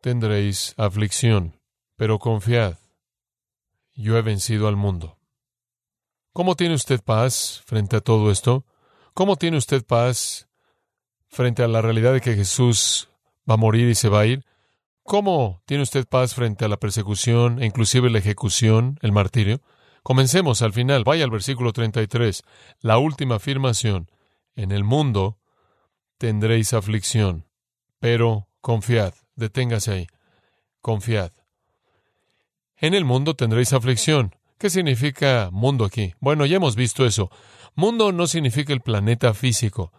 tendréis 0.00 0.74
aflicción, 0.76 1.60
pero 1.96 2.18
confiad, 2.18 2.78
yo 3.94 4.16
he 4.16 4.22
vencido 4.22 4.66
al 4.66 4.76
mundo. 4.76 5.18
¿Cómo 6.32 6.56
tiene 6.56 6.74
usted 6.74 7.02
paz 7.02 7.62
frente 7.66 7.96
a 7.96 8.00
todo 8.00 8.30
esto? 8.30 8.64
¿Cómo 9.14 9.36
tiene 9.36 9.56
usted 9.56 9.84
paz 9.84 10.48
frente 11.28 11.62
a 11.62 11.68
la 11.68 11.82
realidad 11.82 12.12
de 12.12 12.20
que 12.20 12.34
Jesús 12.34 13.08
va 13.48 13.54
a 13.54 13.58
morir 13.58 13.88
y 13.88 13.94
se 13.94 14.08
va 14.08 14.20
a 14.20 14.26
ir? 14.26 14.44
¿Cómo 15.02 15.62
tiene 15.66 15.82
usted 15.82 16.06
paz 16.06 16.34
frente 16.34 16.64
a 16.64 16.68
la 16.68 16.78
persecución 16.78 17.60
e 17.62 17.66
inclusive 17.66 18.10
la 18.10 18.18
ejecución, 18.18 18.98
el 19.02 19.12
martirio? 19.12 19.60
Comencemos 20.02 20.62
al 20.62 20.72
final. 20.72 21.04
Vaya 21.04 21.24
al 21.24 21.30
versículo 21.30 21.72
33, 21.72 22.42
la 22.80 22.98
última 22.98 23.36
afirmación. 23.36 24.10
En 24.54 24.72
el 24.72 24.84
mundo 24.84 25.38
tendréis 26.18 26.72
aflicción, 26.72 27.46
pero 27.98 28.48
confiad. 28.60 29.14
Deténgase 29.34 29.92
ahí. 29.92 30.06
Confiad. 30.80 31.32
En 32.76 32.94
el 32.94 33.04
mundo 33.04 33.34
tendréis 33.34 33.72
aflicción. 33.72 34.34
¿Qué 34.60 34.68
significa 34.68 35.48
mundo 35.50 35.86
aquí? 35.86 36.12
Bueno, 36.20 36.44
ya 36.44 36.56
hemos 36.56 36.76
visto 36.76 37.06
eso. 37.06 37.30
Mundo 37.76 38.12
no 38.12 38.26
significa 38.26 38.74
el 38.74 38.82
planeta 38.82 39.32
físico, 39.32 39.90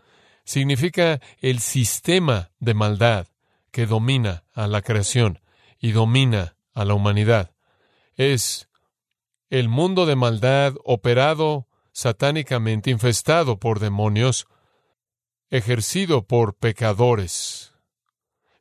significa 0.43 1.19
el 1.39 1.61
sistema 1.61 2.51
de 2.59 2.75
maldad 2.75 3.25
que 3.71 3.87
domina 3.87 4.43
a 4.53 4.67
la 4.67 4.83
creación 4.83 5.39
y 5.79 5.93
domina 5.93 6.57
a 6.75 6.85
la 6.85 6.93
humanidad. 6.93 7.55
Es 8.13 8.69
el 9.49 9.67
mundo 9.67 10.05
de 10.05 10.15
maldad 10.15 10.75
operado 10.85 11.67
satánicamente, 11.91 12.91
infestado 12.91 13.57
por 13.57 13.79
demonios, 13.79 14.45
ejercido 15.49 16.27
por 16.27 16.53
pecadores. 16.53 17.73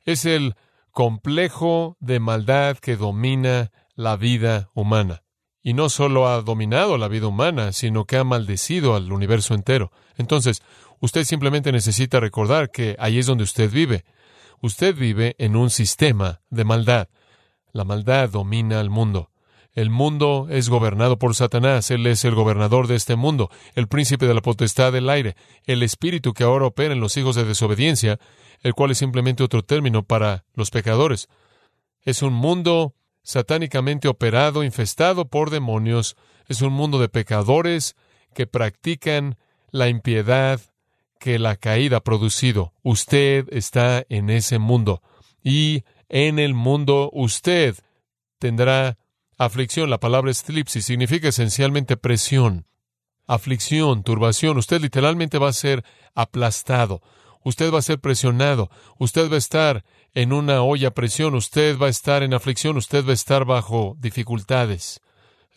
Es 0.06 0.24
el 0.24 0.54
complejo 0.92 1.98
de 2.00 2.20
maldad 2.20 2.78
que 2.78 2.96
domina 2.96 3.70
la 3.96 4.16
vida 4.16 4.70
humana. 4.72 5.24
Y 5.62 5.74
no 5.74 5.88
solo 5.88 6.28
ha 6.28 6.40
dominado 6.42 6.96
la 6.96 7.08
vida 7.08 7.26
humana, 7.26 7.72
sino 7.72 8.04
que 8.04 8.16
ha 8.16 8.24
maldecido 8.24 8.94
al 8.94 9.12
universo 9.12 9.54
entero. 9.54 9.92
Entonces, 10.16 10.62
usted 11.00 11.24
simplemente 11.24 11.72
necesita 11.72 12.20
recordar 12.20 12.70
que 12.70 12.96
ahí 12.98 13.18
es 13.18 13.26
donde 13.26 13.44
usted 13.44 13.70
vive. 13.70 14.04
Usted 14.62 14.94
vive 14.94 15.36
en 15.38 15.56
un 15.56 15.70
sistema 15.70 16.40
de 16.50 16.64
maldad. 16.64 17.08
La 17.72 17.84
maldad 17.84 18.30
domina 18.30 18.80
al 18.80 18.90
mundo. 18.90 19.30
El 19.72 19.88
mundo 19.88 20.48
es 20.50 20.68
gobernado 20.68 21.18
por 21.18 21.34
Satanás. 21.34 21.90
Él 21.90 22.06
es 22.06 22.24
el 22.24 22.34
gobernador 22.34 22.86
de 22.88 22.96
este 22.96 23.14
mundo, 23.14 23.50
el 23.74 23.86
príncipe 23.86 24.26
de 24.26 24.34
la 24.34 24.42
potestad 24.42 24.92
del 24.92 25.08
aire, 25.08 25.36
el 25.64 25.82
espíritu 25.82 26.32
que 26.32 26.42
ahora 26.42 26.66
opera 26.66 26.92
en 26.92 27.00
los 27.00 27.16
hijos 27.16 27.36
de 27.36 27.44
desobediencia, 27.44 28.18
el 28.62 28.74
cual 28.74 28.90
es 28.90 28.98
simplemente 28.98 29.44
otro 29.44 29.62
término 29.62 30.02
para 30.02 30.44
los 30.54 30.70
pecadores. 30.70 31.28
Es 32.02 32.22
un 32.22 32.32
mundo 32.32 32.94
satánicamente 33.22 34.08
operado, 34.08 34.64
infestado 34.64 35.26
por 35.26 35.50
demonios. 35.50 36.16
Es 36.46 36.62
un 36.62 36.72
mundo 36.72 36.98
de 36.98 37.08
pecadores 37.08 37.96
que 38.34 38.46
practican 38.46 39.36
la 39.70 39.88
impiedad 39.88 40.60
que 41.18 41.38
la 41.38 41.56
caída 41.56 41.98
ha 41.98 42.04
producido. 42.04 42.72
Usted 42.82 43.46
está 43.50 44.04
en 44.08 44.30
ese 44.30 44.58
mundo. 44.58 45.02
Y 45.42 45.84
en 46.08 46.38
el 46.38 46.54
mundo 46.54 47.10
usted 47.12 47.76
tendrá 48.38 48.98
aflicción. 49.36 49.90
La 49.90 50.00
palabra 50.00 50.30
eslipsis 50.30 50.84
significa 50.84 51.28
esencialmente 51.28 51.96
presión, 51.96 52.66
aflicción, 53.26 54.02
turbación. 54.02 54.56
Usted 54.58 54.80
literalmente 54.80 55.38
va 55.38 55.48
a 55.48 55.52
ser 55.52 55.84
aplastado. 56.14 57.02
Usted 57.42 57.72
va 57.72 57.78
a 57.78 57.82
ser 57.82 58.00
presionado. 58.00 58.70
Usted 58.98 59.30
va 59.30 59.36
a 59.36 59.38
estar 59.38 59.84
en 60.12 60.32
una 60.32 60.62
olla 60.62 60.88
a 60.88 60.94
presión. 60.94 61.34
Usted 61.34 61.78
va 61.78 61.86
a 61.86 61.90
estar 61.90 62.22
en 62.22 62.34
aflicción. 62.34 62.76
Usted 62.76 63.04
va 63.04 63.10
a 63.10 63.14
estar 63.14 63.44
bajo 63.44 63.96
dificultades. 63.98 65.00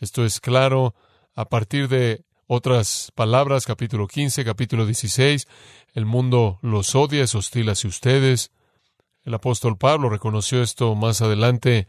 Esto 0.00 0.24
es 0.24 0.40
claro 0.40 0.94
a 1.34 1.48
partir 1.48 1.88
de 1.88 2.24
otras 2.46 3.10
palabras, 3.14 3.64
capítulo 3.64 4.06
15, 4.06 4.44
capítulo 4.44 4.84
16, 4.84 5.48
el 5.94 6.04
mundo 6.04 6.58
los 6.62 6.94
odia, 6.94 7.24
es 7.24 7.34
hostil 7.34 7.70
hacia 7.70 7.88
ustedes. 7.88 8.52
El 9.24 9.34
apóstol 9.34 9.78
Pablo 9.78 10.10
reconoció 10.10 10.62
esto 10.62 10.94
más 10.94 11.22
adelante 11.22 11.86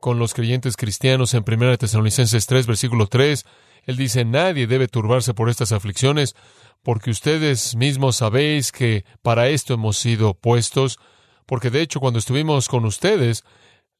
con 0.00 0.18
los 0.18 0.34
creyentes 0.34 0.76
cristianos 0.76 1.32
en 1.34 1.44
1 1.46 1.78
Tesalonicenses 1.78 2.46
3, 2.46 2.66
versículo 2.66 3.06
3. 3.06 3.46
Él 3.84 3.96
dice, 3.96 4.24
nadie 4.24 4.66
debe 4.66 4.88
turbarse 4.88 5.34
por 5.34 5.48
estas 5.48 5.72
aflicciones, 5.72 6.34
porque 6.82 7.10
ustedes 7.10 7.76
mismos 7.76 8.16
sabéis 8.16 8.72
que 8.72 9.04
para 9.22 9.48
esto 9.48 9.74
hemos 9.74 9.96
sido 9.98 10.34
puestos, 10.34 10.98
porque 11.46 11.70
de 11.70 11.82
hecho 11.82 12.00
cuando 12.00 12.18
estuvimos 12.18 12.68
con 12.68 12.84
ustedes, 12.84 13.44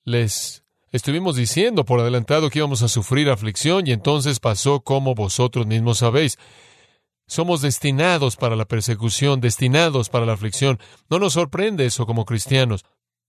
les 0.04 0.62
Estuvimos 0.92 1.36
diciendo 1.36 1.86
por 1.86 2.00
adelantado 2.00 2.50
que 2.50 2.58
íbamos 2.58 2.82
a 2.82 2.88
sufrir 2.88 3.30
aflicción 3.30 3.86
y 3.86 3.92
entonces 3.92 4.40
pasó 4.40 4.82
como 4.82 5.14
vosotros 5.14 5.66
mismos 5.66 5.98
sabéis. 5.98 6.38
Somos 7.26 7.62
destinados 7.62 8.36
para 8.36 8.56
la 8.56 8.66
persecución, 8.66 9.40
destinados 9.40 10.10
para 10.10 10.26
la 10.26 10.34
aflicción. 10.34 10.78
No 11.08 11.18
nos 11.18 11.32
sorprende 11.32 11.86
eso 11.86 12.04
como 12.04 12.26
cristianos. 12.26 12.84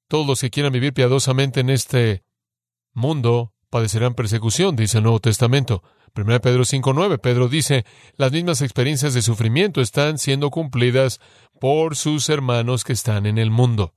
Todos 0.10 0.28
los 0.28 0.42
que 0.42 0.50
quieran 0.50 0.74
vivir 0.74 0.94
piadosamente 0.94 1.62
en 1.62 1.70
este 1.70 2.26
mundo 2.92 3.53
padecerán 3.74 4.14
persecución, 4.14 4.76
dice 4.76 5.00
el 5.00 5.04
Nuevo 5.04 5.20
Testamento. 5.20 5.82
1 6.16 6.42
Pedro 6.42 6.62
5.9, 6.62 7.20
Pedro 7.20 7.48
dice, 7.48 7.86
las 8.18 8.32
mismas 8.32 8.62
experiencias 8.62 9.16
de 9.16 9.24
sufrimiento 9.24 9.82
están 9.82 10.20
siendo 10.20 10.52
cumplidas 10.52 11.20
por 11.60 11.96
sus 11.96 12.30
hermanos 12.30 12.84
que 12.84 12.94
están 12.94 13.26
en 13.26 13.40
el 13.40 13.50
mundo. 13.50 13.96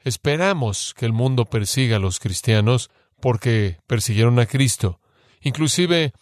Esperamos 0.00 0.94
que 0.94 1.06
el 1.06 1.12
mundo 1.12 1.44
persiga 1.44 1.98
a 1.98 2.00
los 2.00 2.18
cristianos 2.18 2.90
porque 3.20 3.78
persiguieron 3.86 4.40
a 4.40 4.46
Cristo. 4.46 4.98
Inclusive 5.42 6.12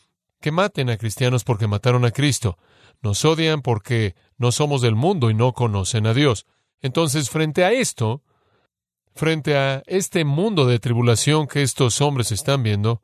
que 0.43 0.53
maten 0.53 0.91
a 0.91 0.99
cristianos 0.99 1.45
porque 1.45 1.67
mataron 1.67 2.05
a 2.05 2.11
Cristo. 2.11 2.59
Nos 3.01 3.25
odian 3.25 3.63
porque 3.63 4.17
no 4.37 4.53
somos 4.53 4.83
del 4.83 4.97
mundo 4.97 5.31
y 5.31 5.35
no 5.35 5.55
conocen 5.55 6.07
a 6.07 6.13
Dios. 6.13 6.45
Entonces, 6.83 7.31
frente 7.31 7.65
a 7.65 7.73
esto, 7.73 8.23
frente 9.15 9.57
a 9.57 9.83
este 9.87 10.25
mundo 10.25 10.67
de 10.67 10.79
tribulación 10.79 11.47
que 11.47 11.63
estos 11.63 12.01
hombres 12.01 12.33
están 12.33 12.63
viendo, 12.63 13.03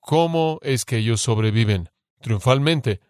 ¿cómo 0.00 0.58
es 0.62 0.84
que 0.84 0.98
ellos 0.98 1.20
sobreviven 1.20 1.90
triunfalmente? 2.20 3.00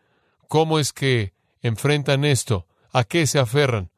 ¿Cómo 0.49 0.79
es 0.79 0.93
que 0.93 1.35
enfrentan 1.63 2.25
esto? 2.25 2.67
¿A 2.93 3.05
qué 3.05 3.27
se 3.27 3.39
aferran? 3.39 3.91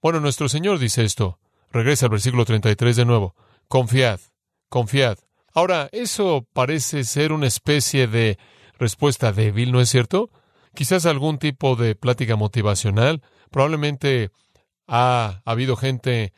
Bueno, 0.00 0.20
nuestro 0.20 0.48
Señor 0.48 0.78
dice 0.78 1.04
esto. 1.04 1.38
Regresa 1.70 2.06
al 2.06 2.10
versículo 2.10 2.44
33 2.44 2.96
de 2.96 3.04
nuevo. 3.04 3.34
Confiad, 3.68 4.20
confiad. 4.68 5.18
Ahora, 5.52 5.88
eso 5.92 6.46
parece 6.52 7.04
ser 7.04 7.32
una 7.32 7.46
especie 7.46 8.06
de 8.06 8.38
respuesta 8.78 9.32
débil, 9.32 9.72
¿no 9.72 9.80
es 9.80 9.88
cierto? 9.88 10.30
Quizás 10.74 11.04
algún 11.04 11.38
tipo 11.38 11.76
de 11.76 11.94
plática 11.94 12.36
motivacional. 12.36 13.22
Probablemente 13.50 14.30
ha, 14.86 15.42
habido 15.44 15.76
gente 15.76 16.32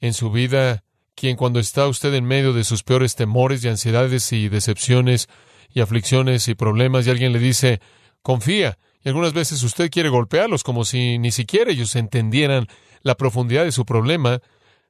en 0.00 0.14
su 0.14 0.30
vida 0.30 0.84
quien 1.14 1.36
cuando 1.36 1.58
está 1.58 1.88
usted 1.88 2.14
en 2.14 2.24
medio 2.24 2.52
de 2.52 2.62
sus 2.62 2.84
peores 2.84 3.16
temores 3.16 3.64
y 3.64 3.68
ansiedades 3.68 4.32
y 4.32 4.48
decepciones 4.48 5.28
y 5.68 5.80
aflicciones 5.80 6.46
y 6.46 6.54
problemas 6.54 7.06
y 7.06 7.10
alguien 7.10 7.32
le 7.32 7.40
dice, 7.40 7.80
confía. 8.22 8.78
Y 9.02 9.08
algunas 9.08 9.32
veces 9.32 9.62
usted 9.62 9.90
quiere 9.90 10.10
golpearlos 10.10 10.62
como 10.62 10.84
si 10.84 11.18
ni 11.18 11.32
siquiera 11.32 11.72
ellos 11.72 11.96
entendieran 11.96 12.68
la 13.02 13.16
profundidad 13.16 13.64
de 13.64 13.72
su 13.72 13.84
problema 13.84 14.40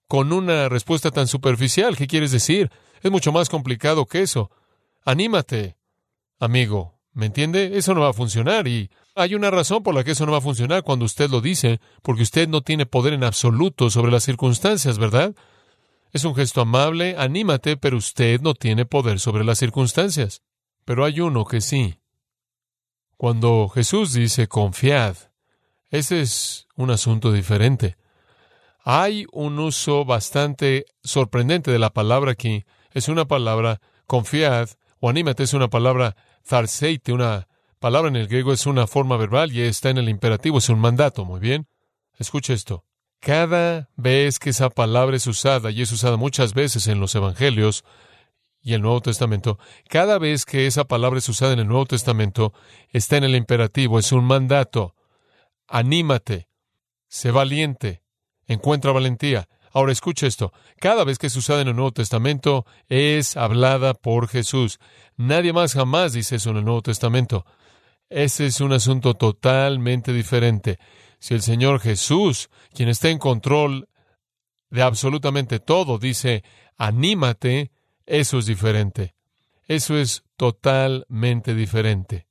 con 0.06 0.32
una 0.32 0.68
respuesta 0.68 1.10
tan 1.10 1.28
superficial. 1.28 1.96
¿Qué 1.96 2.06
quieres 2.06 2.30
decir? 2.30 2.70
Es 3.02 3.10
mucho 3.10 3.32
más 3.32 3.48
complicado 3.48 4.06
que 4.06 4.20
eso. 4.20 4.50
Anímate, 5.04 5.76
amigo. 6.38 6.98
¿Me 7.18 7.26
entiende? 7.26 7.76
Eso 7.76 7.94
no 7.94 8.02
va 8.02 8.10
a 8.10 8.12
funcionar 8.12 8.68
y 8.68 8.92
hay 9.16 9.34
una 9.34 9.50
razón 9.50 9.82
por 9.82 9.92
la 9.92 10.04
que 10.04 10.12
eso 10.12 10.25
no 10.25 10.30
va 10.30 10.38
a 10.38 10.40
funcionar 10.40 10.84
cuando 10.84 11.04
usted 11.04 11.28
lo 11.28 11.40
dice, 11.40 11.80
porque 12.00 12.22
usted 12.22 12.46
no 12.46 12.60
tiene 12.60 12.87
poder 12.87 13.12
en 13.12 13.25
absoluto 13.25 13.90
sobre 13.90 14.12
las 14.12 14.22
circunstancias, 14.22 14.98
¿verdad? 14.98 15.34
Es 16.12 16.25
un 16.25 16.37
gesto 16.37 16.60
amable, 16.60 17.16
anímate, 17.18 17.76
pero 17.76 17.96
usted 17.96 18.40
no 18.40 18.54
tiene 18.54 18.84
poder 18.84 19.18
sobre 19.18 19.42
las 19.42 19.58
circunstancias. 19.58 20.42
Pero 20.84 21.04
hay 21.04 21.18
uno 21.18 21.44
que 21.44 21.60
sí. 21.60 21.98
Cuando 23.16 23.68
Jesús 23.68 24.12
dice 24.12 24.46
confiad, 24.46 25.16
ese 25.90 26.20
es 26.20 26.68
un 26.76 26.92
asunto 26.92 27.32
diferente. 27.32 27.96
Hay 28.84 29.26
un 29.32 29.58
uso 29.58 30.04
bastante 30.04 30.87
sorprendente 31.02 31.72
de 31.72 31.80
la 31.80 31.90
palabra 31.90 32.30
aquí. 32.30 32.64
Es 32.92 33.08
una 33.08 33.25
palabra 33.25 33.80
confiad 34.06 34.68
o 35.00 35.10
anímate, 35.10 35.42
es 35.42 35.52
una 35.52 35.66
palabra 35.66 36.14
una 37.12 37.49
palabra 37.78 38.09
en 38.09 38.17
el 38.17 38.28
griego 38.28 38.52
es 38.52 38.67
una 38.67 38.87
forma 38.87 39.17
verbal 39.17 39.52
y 39.52 39.62
está 39.62 39.90
en 39.90 39.99
el 39.99 40.09
imperativo, 40.09 40.59
es 40.59 40.69
un 40.69 40.78
mandato, 40.78 41.25
muy 41.25 41.40
bien. 41.40 41.69
Escuche 42.19 42.52
esto. 42.52 42.85
Cada 43.21 43.90
vez 43.97 44.38
que 44.38 44.50
esa 44.50 44.71
palabra 44.71 45.17
es 45.17 45.26
usada, 45.26 45.71
y 45.71 45.83
es 45.83 45.90
usada 45.93 46.17
muchas 46.17 46.55
veces 46.55 46.87
en 46.87 47.00
los 47.00 47.14
evangelios, 47.14 47.85
y 48.61 48.75
el 48.75 48.83
Nuevo 48.83 49.00
Testamento, 49.00 49.59
cada 49.88 50.19
vez 50.19 50.45
que 50.45 50.67
esa 50.67 50.85
palabra 50.85 51.19
es 51.19 51.28
usada 51.28 51.52
en 51.52 51.61
el 51.61 51.69
Nuevo 51.69 51.87
Testamento, 51.87 52.52
está 52.90 53.17
en 53.17 53.25
el 53.25 53.35
imperativo, 53.35 53.99
es 53.99 54.12
un 54.12 54.25
mandato. 54.25 54.95
Anímate, 55.67 56.49
sé 57.09 57.31
valiente, 57.31 58.02
encuentra 58.47 58.93
valentía. 58.93 59.49
Ahora 59.72 59.92
escucha 59.92 60.26
esto, 60.26 60.52
cada 60.80 61.04
vez 61.04 61.18
que 61.18 61.26
es 61.28 61.37
usada 61.37 61.62
en 61.62 61.68
el 61.68 61.76
Nuevo 61.76 61.92
Testamento 61.92 62.66
es 62.88 63.37
hablada 63.37 63.94
por 63.94 64.28
Jesús. 64.28 64.78
Nadie 65.16 65.52
más 65.52 65.75
jamás 65.75 66.12
dice 66.12 66.37
eso 66.37 66.50
en 66.50 66.58
el 66.58 66.64
Nuevo 66.64 66.82
Testamento. 66.82 67.44
Ese 68.08 68.46
es 68.46 68.60
un 68.60 68.72
asunto 68.72 69.14
totalmente 69.14 70.12
diferente. 70.12 70.78
Si 71.18 71.34
el 71.34 71.42
Señor 71.42 71.80
Jesús, 71.80 72.48
quien 72.72 72.88
está 72.88 73.10
en 73.10 73.18
control 73.18 73.88
de 74.70 74.82
absolutamente 74.82 75.58
todo, 75.58 75.98
dice, 75.98 76.44
anímate, 76.76 77.70
eso 78.06 78.38
es 78.38 78.46
diferente. 78.46 79.14
Eso 79.66 79.98
es 79.98 80.25
totalmente 80.37 81.54
diferente. 81.54 82.26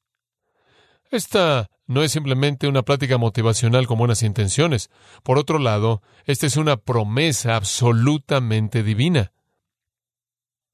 Esta 1.12 1.70
no 1.88 2.04
es 2.04 2.12
simplemente 2.12 2.68
una 2.68 2.84
plática 2.84 3.18
motivacional 3.18 3.88
con 3.88 3.98
buenas 3.98 4.22
intenciones. 4.22 4.90
Por 5.24 5.38
otro 5.38 5.58
lado, 5.58 6.02
esta 6.26 6.46
es 6.46 6.58
una 6.58 6.76
promesa 6.76 7.56
absolutamente 7.56 8.84
divina. 8.84 9.32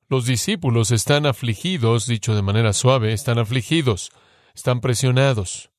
Los 0.09 0.25
discípulos 0.25 0.91
están 0.91 1.25
afligidos, 1.25 2.07
dicho 2.07 2.35
de 2.35 2.41
manera 2.41 2.73
suave, 2.73 3.13
están 3.13 3.39
afligidos, 3.39 4.11
están 4.53 4.81
presionados. 4.81 5.69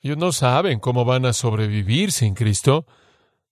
Ellos 0.00 0.16
no 0.16 0.32
saben 0.32 0.80
cómo 0.80 1.04
van 1.04 1.26
a 1.26 1.32
sobrevivir 1.32 2.10
sin 2.12 2.34
Cristo. 2.34 2.86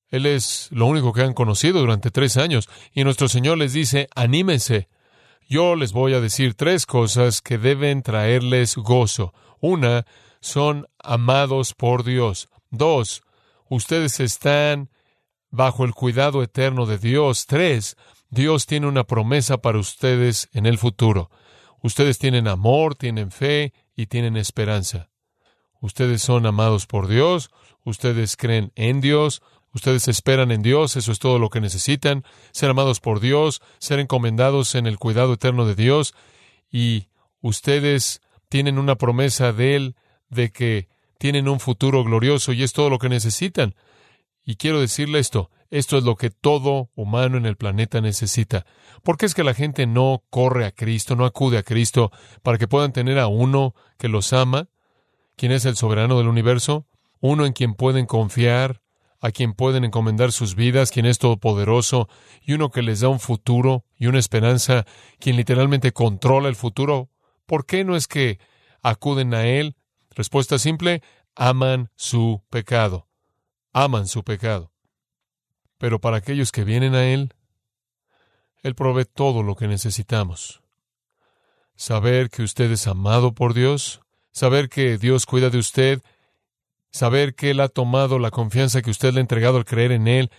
Él 0.08 0.26
es 0.26 0.68
lo 0.72 0.86
único 0.86 1.12
que 1.12 1.22
han 1.22 1.34
conocido 1.34 1.80
durante 1.80 2.10
tres 2.10 2.36
años. 2.36 2.68
Y 2.92 3.04
nuestro 3.04 3.28
Señor 3.28 3.58
les 3.58 3.72
dice, 3.72 4.08
anímense. 4.14 4.88
Yo 5.48 5.76
les 5.76 5.92
voy 5.92 6.14
a 6.14 6.20
decir 6.20 6.54
tres 6.54 6.86
cosas 6.86 7.40
que 7.40 7.58
deben 7.58 8.02
traerles 8.02 8.76
gozo. 8.76 9.32
Una, 9.60 10.06
son 10.40 10.86
amados 10.98 11.74
por 11.74 12.04
Dios. 12.04 12.48
Dos, 12.70 13.22
ustedes 13.68 14.20
están 14.20 14.90
bajo 15.50 15.84
el 15.84 15.94
cuidado 15.94 16.42
eterno 16.42 16.86
de 16.86 16.98
Dios. 16.98 17.46
Tres, 17.46 17.96
Dios 18.30 18.66
tiene 18.66 18.86
una 18.86 19.04
promesa 19.04 19.58
para 19.58 19.78
ustedes 19.78 20.48
en 20.52 20.66
el 20.66 20.78
futuro. 20.78 21.30
Ustedes 21.82 22.18
tienen 22.18 22.48
amor, 22.48 22.94
tienen 22.94 23.30
fe 23.30 23.72
y 23.96 24.06
tienen 24.06 24.36
esperanza. 24.36 25.10
Ustedes 25.80 26.22
son 26.22 26.46
amados 26.46 26.86
por 26.86 27.08
Dios, 27.08 27.50
ustedes 27.84 28.36
creen 28.36 28.70
en 28.76 29.00
Dios, 29.00 29.42
Ustedes 29.72 30.08
esperan 30.08 30.50
en 30.50 30.62
Dios, 30.62 30.96
eso 30.96 31.12
es 31.12 31.20
todo 31.20 31.38
lo 31.38 31.48
que 31.48 31.60
necesitan, 31.60 32.24
ser 32.50 32.70
amados 32.70 32.98
por 32.98 33.20
Dios, 33.20 33.62
ser 33.78 34.00
encomendados 34.00 34.74
en 34.74 34.86
el 34.86 34.98
cuidado 34.98 35.34
eterno 35.34 35.64
de 35.64 35.76
Dios, 35.76 36.14
y 36.72 37.06
ustedes 37.40 38.20
tienen 38.50 38.78
una 38.78 38.96
promesa 38.96 39.54
de 39.54 39.76
Él 39.76 39.96
de 40.28 40.52
que 40.52 40.88
tienen 41.18 41.48
un 41.48 41.60
futuro 41.60 42.04
glorioso 42.04 42.52
y 42.52 42.62
es 42.62 42.74
todo 42.74 42.90
lo 42.90 42.98
que 42.98 43.08
necesitan. 43.08 43.74
Y 44.44 44.56
quiero 44.56 44.80
decirle 44.80 45.20
esto, 45.20 45.50
esto 45.70 45.96
es 45.96 46.04
lo 46.04 46.16
que 46.16 46.30
todo 46.30 46.90
humano 46.94 47.38
en 47.38 47.46
el 47.46 47.56
planeta 47.56 48.00
necesita. 48.00 48.66
¿Por 49.02 49.16
qué 49.16 49.26
es 49.26 49.34
que 49.34 49.44
la 49.44 49.54
gente 49.54 49.86
no 49.86 50.24
corre 50.30 50.66
a 50.66 50.72
Cristo, 50.72 51.14
no 51.14 51.24
acude 51.24 51.58
a 51.58 51.62
Cristo 51.62 52.10
para 52.42 52.58
que 52.58 52.66
puedan 52.66 52.92
tener 52.92 53.18
a 53.18 53.28
uno 53.28 53.74
que 53.96 54.08
los 54.08 54.32
ama, 54.32 54.68
quien 55.36 55.52
es 55.52 55.64
el 55.64 55.76
soberano 55.76 56.18
del 56.18 56.28
universo, 56.28 56.86
uno 57.20 57.46
en 57.46 57.52
quien 57.52 57.74
pueden 57.74 58.06
confiar, 58.06 58.82
a 59.20 59.30
quien 59.30 59.52
pueden 59.52 59.84
encomendar 59.84 60.32
sus 60.32 60.56
vidas, 60.56 60.90
quien 60.90 61.06
es 61.06 61.18
todopoderoso, 61.18 62.08
y 62.42 62.54
uno 62.54 62.70
que 62.70 62.82
les 62.82 63.00
da 63.00 63.08
un 63.08 63.20
futuro 63.20 63.84
y 63.96 64.06
una 64.06 64.18
esperanza, 64.18 64.86
quien 65.20 65.36
literalmente 65.36 65.92
controla 65.92 66.48
el 66.48 66.56
futuro, 66.56 67.10
¿por 67.50 67.66
qué 67.66 67.82
no 67.82 67.96
es 67.96 68.06
que 68.06 68.38
acuden 68.80 69.34
a 69.34 69.44
Él? 69.44 69.74
Respuesta 70.10 70.56
simple, 70.56 71.02
aman 71.34 71.90
su 71.96 72.44
pecado. 72.48 73.08
Aman 73.72 74.06
su 74.06 74.22
pecado. 74.22 74.70
Pero 75.76 76.00
para 76.00 76.18
aquellos 76.18 76.52
que 76.52 76.62
vienen 76.62 76.94
a 76.94 77.06
Él, 77.06 77.34
Él 78.62 78.76
provee 78.76 79.04
todo 79.04 79.42
lo 79.42 79.56
que 79.56 79.66
necesitamos. 79.66 80.62
Saber 81.74 82.30
que 82.30 82.44
usted 82.44 82.70
es 82.70 82.86
amado 82.86 83.34
por 83.34 83.52
Dios, 83.52 84.00
saber 84.30 84.68
que 84.68 84.96
Dios 84.96 85.26
cuida 85.26 85.50
de 85.50 85.58
usted, 85.58 86.02
saber 86.92 87.34
que 87.34 87.50
Él 87.50 87.58
ha 87.58 87.68
tomado 87.68 88.20
la 88.20 88.30
confianza 88.30 88.80
que 88.80 88.92
usted 88.92 89.12
le 89.12 89.18
ha 89.18 89.22
entregado 89.22 89.56
al 89.56 89.64
creer 89.64 89.90
en 89.90 90.06
Él 90.06 90.30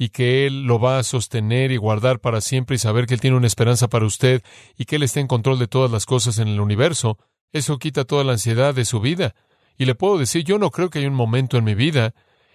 y 0.00 0.08
que 0.08 0.46
Él 0.46 0.62
lo 0.62 0.80
va 0.80 0.98
a 0.98 1.02
sostener 1.02 1.70
y 1.72 1.76
guardar 1.76 2.20
para 2.20 2.40
siempre 2.40 2.76
y 2.76 2.78
saber 2.78 3.04
que 3.04 3.12
Él 3.12 3.20
tiene 3.20 3.36
una 3.36 3.46
esperanza 3.46 3.86
para 3.86 4.06
usted 4.06 4.42
y 4.78 4.86
que 4.86 4.96
Él 4.96 5.02
está 5.02 5.20
en 5.20 5.26
control 5.26 5.58
de 5.58 5.66
todas 5.66 5.90
las 5.90 6.06
cosas 6.06 6.38
en 6.38 6.48
el 6.48 6.58
universo, 6.58 7.18
eso 7.52 7.78
quita 7.78 8.06
toda 8.06 8.24
la 8.24 8.32
ansiedad 8.32 8.74
de 8.74 8.86
su 8.86 9.00
vida. 9.00 9.34
Y 9.76 9.84
le 9.84 9.94
puedo 9.94 10.16
decir, 10.16 10.42
yo 10.42 10.58
no 10.58 10.70
creo 10.70 10.88
que 10.88 11.00
haya 11.00 11.08
un 11.08 11.14
momento 11.14 11.58
en 11.58 11.64
mi 11.64 11.74
vida 11.74 12.14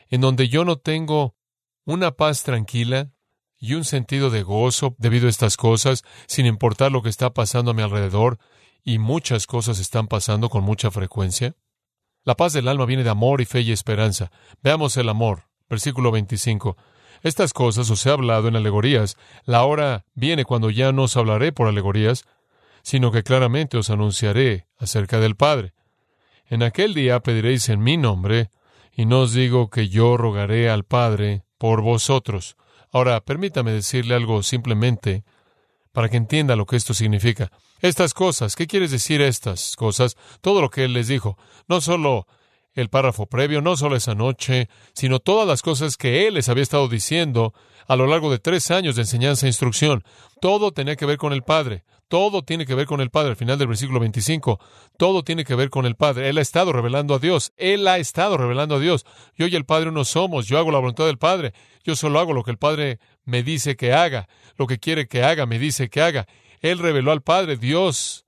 en 0.10 0.22
donde 0.22 0.48
yo 0.48 0.66
no 0.66 0.78
tengo 0.78 1.36
una 1.86 2.14
paz 2.14 2.42
tranquila 2.42 3.12
y 3.60 3.76
un 3.76 3.84
sentido 3.84 4.32
de 4.32 4.42
gozo 4.42 4.96
debido 4.98 5.28
a 5.28 5.30
estas 5.30 5.56
cosas, 5.56 6.04
sin 6.26 6.48
importar 6.48 6.92
lo 6.92 7.04
que 7.04 7.10
está 7.10 7.32
pasando 7.36 7.72
a 7.72 7.74
mi 7.76 7.84
alrededor, 7.84 8.40
y 8.84 8.98
muchas 8.98 9.46
cosas 9.46 9.78
están 9.78 10.08
pasando 10.08 10.50
con 10.50 10.64
mucha 10.64 10.90
frecuencia. 10.90 11.56
La 12.24 12.34
paz 12.34 12.54
del 12.54 12.68
alma 12.68 12.88
viene 12.88 13.04
de 13.04 13.12
amor 13.12 13.40
y 13.40 13.46
fe 13.46 13.62
y 13.62 13.72
esperanza. 13.72 14.32
Veamos 14.64 14.98
el 14.98 15.10
amor. 15.10 15.44
Versículo 15.70 16.10
25. 16.10 16.76
Estas 17.26 17.54
cosas 17.54 17.90
os 17.90 18.06
he 18.06 18.12
hablado 18.12 18.50
en 18.50 18.56
alegorías. 18.56 19.18
La 19.46 19.64
hora 19.64 20.06
viene 20.14 20.46
cuando 20.46 20.70
ya 20.70 20.92
no 20.92 21.06
os 21.06 21.18
hablaré 21.18 21.52
por 21.52 21.68
alegorías, 21.68 22.24
sino 22.84 23.12
que 23.12 23.24
claramente 23.24 23.78
os 23.78 23.90
anunciaré 23.90 24.68
acerca 24.78 25.20
del 25.20 25.36
Padre. 25.36 25.74
En 26.46 26.62
aquel 26.62 26.94
día 26.94 27.20
pediréis 27.22 27.68
en 27.70 27.82
mi 27.82 27.98
nombre, 27.98 28.52
y 28.96 29.06
no 29.08 29.22
os 29.22 29.34
digo 29.34 29.72
que 29.72 29.90
yo 29.90 30.18
rogaré 30.18 30.70
al 30.70 30.84
Padre 30.84 31.42
por 31.58 31.82
vosotros. 31.82 32.58
Ahora, 32.92 33.20
permítame 33.22 33.72
decirle 33.72 34.14
algo 34.14 34.44
simplemente 34.44 35.24
para 35.94 36.10
que 36.10 36.18
entienda 36.18 36.56
lo 36.56 36.68
que 36.68 36.76
esto 36.76 36.94
significa. 36.94 37.52
Estas 37.80 38.14
cosas, 38.14 38.56
¿qué 38.56 38.68
quieres 38.68 38.92
decir 38.92 39.22
estas 39.22 39.76
cosas? 39.76 40.16
Todo 40.42 40.62
lo 40.62 40.70
que 40.70 40.84
él 40.84 40.94
les 40.94 41.08
dijo, 41.08 41.40
no 41.68 41.82
solo 41.82 42.28
el 42.76 42.90
párrafo 42.90 43.26
previo, 43.26 43.62
no 43.62 43.78
solo 43.78 43.96
esa 43.96 44.16
noche, 44.16 44.70
sino 44.94 45.20
todas 45.20 45.48
las 45.48 45.62
cosas 45.62 45.98
que 45.98 46.28
él 46.28 46.36
les 46.36 46.50
había 46.50 46.64
estado 46.64 46.88
diciendo 46.90 47.54
a 47.88 47.96
lo 47.96 48.06
largo 48.06 48.30
de 48.30 48.40
tres 48.40 48.70
años 48.70 48.96
de 48.96 49.04
enseñanza 49.04 49.46
e 49.46 49.50
instrucción. 49.50 50.04
Todo 50.42 50.72
tenía 50.72 50.96
que 50.96 51.06
ver 51.06 51.18
con 51.18 51.34
el 51.34 51.44
Padre. 51.44 51.84
Todo 52.08 52.44
tiene 52.44 52.66
que 52.66 52.76
ver 52.76 52.86
con 52.86 53.02
el 53.02 53.10
Padre. 53.10 53.32
Al 53.32 53.36
final 53.36 53.58
del 53.58 53.70
versículo 53.70 54.00
25, 54.00 54.60
todo 54.98 55.24
tiene 55.24 55.44
que 55.44 55.56
ver 55.56 55.70
con 55.70 55.86
el 55.86 55.96
Padre. 55.96 56.30
Él 56.30 56.38
ha 56.38 56.42
estado 56.42 56.72
revelando 56.74 57.16
a 57.16 57.20
Dios. 57.20 57.54
Él 57.58 57.88
ha 57.88 57.98
estado 57.98 58.38
revelando 58.38 58.76
a 58.76 58.80
Dios. 58.80 59.06
Yo 59.36 59.48
y 59.48 59.56
el 59.56 59.66
Padre 59.66 59.92
no 59.92 60.04
somos. 60.06 60.46
Yo 60.46 60.60
hago 60.60 60.72
la 60.72 60.80
voluntad 60.80 61.06
del 61.06 61.18
Padre. 61.18 61.54
Yo 61.84 61.96
solo 61.96 62.20
hago 62.20 62.34
lo 62.34 62.44
que 62.44 62.52
el 62.52 62.58
Padre 62.58 63.00
me 63.24 63.42
dice 63.42 63.76
que 63.76 63.94
haga. 63.94 64.28
Lo 64.58 64.68
que 64.68 64.80
quiere 64.80 65.08
que 65.08 65.24
haga, 65.24 65.46
me 65.46 65.58
dice 65.58 65.90
que 65.90 66.02
haga. 66.02 66.28
Él 66.60 66.80
reveló 66.80 67.12
al 67.12 67.22
Padre. 67.22 67.58
Dios 67.58 68.26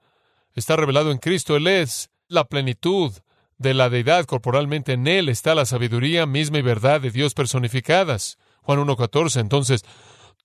está 0.56 0.76
revelado 0.76 1.12
en 1.12 1.18
Cristo. 1.18 1.56
Él 1.56 1.68
es 1.68 2.10
la 2.28 2.46
plenitud 2.46 3.14
de 3.58 3.74
la 3.74 3.90
deidad 3.90 4.26
corporalmente. 4.26 4.94
En 4.94 5.08
Él 5.08 5.30
está 5.30 5.56
la 5.56 5.66
sabiduría 5.66 6.26
misma 6.26 6.60
y 6.60 6.62
verdad 6.62 7.02
de 7.02 7.12
Dios 7.12 7.34
personificadas. 7.34 8.38
Juan 8.62 8.80
1.14. 8.80 9.40
Entonces, 9.40 9.84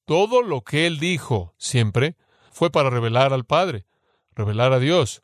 todo 0.05 0.43
lo 0.43 0.63
que 0.63 0.87
Él 0.87 0.99
dijo 0.99 1.55
siempre 1.59 2.17
fue 2.51 2.71
para 2.71 2.91
revelar 2.91 3.33
al 3.33 3.45
Padre, 3.45 3.87
revelar 4.35 4.73
a 4.73 4.79
Dios. 4.79 5.23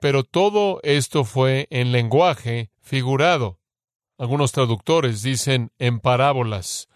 Pero 0.00 0.24
todo 0.24 0.80
esto 0.82 1.24
fue 1.24 1.66
en 1.70 1.92
lenguaje 1.92 2.70
figurado. 2.80 3.58
Algunos 4.18 4.52
traductores 4.52 5.22
dicen 5.22 5.72
en 5.78 6.00
parábolas, 6.00 6.88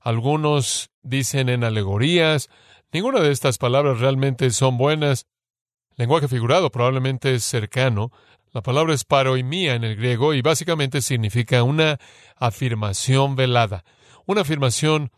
algunos 0.00 0.90
dicen 1.02 1.48
en 1.48 1.64
alegorías. 1.64 2.48
Ninguna 2.92 3.20
de 3.20 3.30
estas 3.30 3.58
palabras 3.58 4.00
realmente 4.00 4.50
son 4.50 4.78
buenas. 4.78 5.26
Lenguaje 5.96 6.28
figurado 6.28 6.70
probablemente 6.70 7.34
es 7.34 7.44
cercano. 7.44 8.10
La 8.52 8.62
palabra 8.62 8.94
es 8.94 9.04
paroimía 9.04 9.74
en 9.74 9.84
el 9.84 9.96
griego 9.96 10.34
y 10.34 10.42
básicamente 10.42 11.00
significa 11.00 11.62
una 11.62 11.98
afirmación 12.36 13.34
velada, 13.34 13.84
una 14.26 14.42
afirmación 14.42 15.10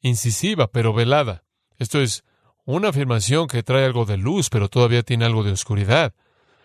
incisiva 0.00 0.68
pero 0.68 0.92
velada. 0.92 1.44
Esto 1.78 2.00
es 2.00 2.24
una 2.64 2.88
afirmación 2.88 3.48
que 3.48 3.62
trae 3.62 3.84
algo 3.84 4.04
de 4.04 4.18
luz 4.18 4.50
pero 4.50 4.68
todavía 4.68 5.02
tiene 5.02 5.24
algo 5.24 5.42
de 5.42 5.52
oscuridad. 5.52 6.14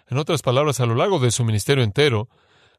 En 0.09 0.17
otras 0.17 0.41
palabras, 0.41 0.79
a 0.79 0.85
lo 0.85 0.95
largo 0.95 1.19
de 1.19 1.31
su 1.31 1.43
ministerio 1.43 1.83
entero, 1.83 2.29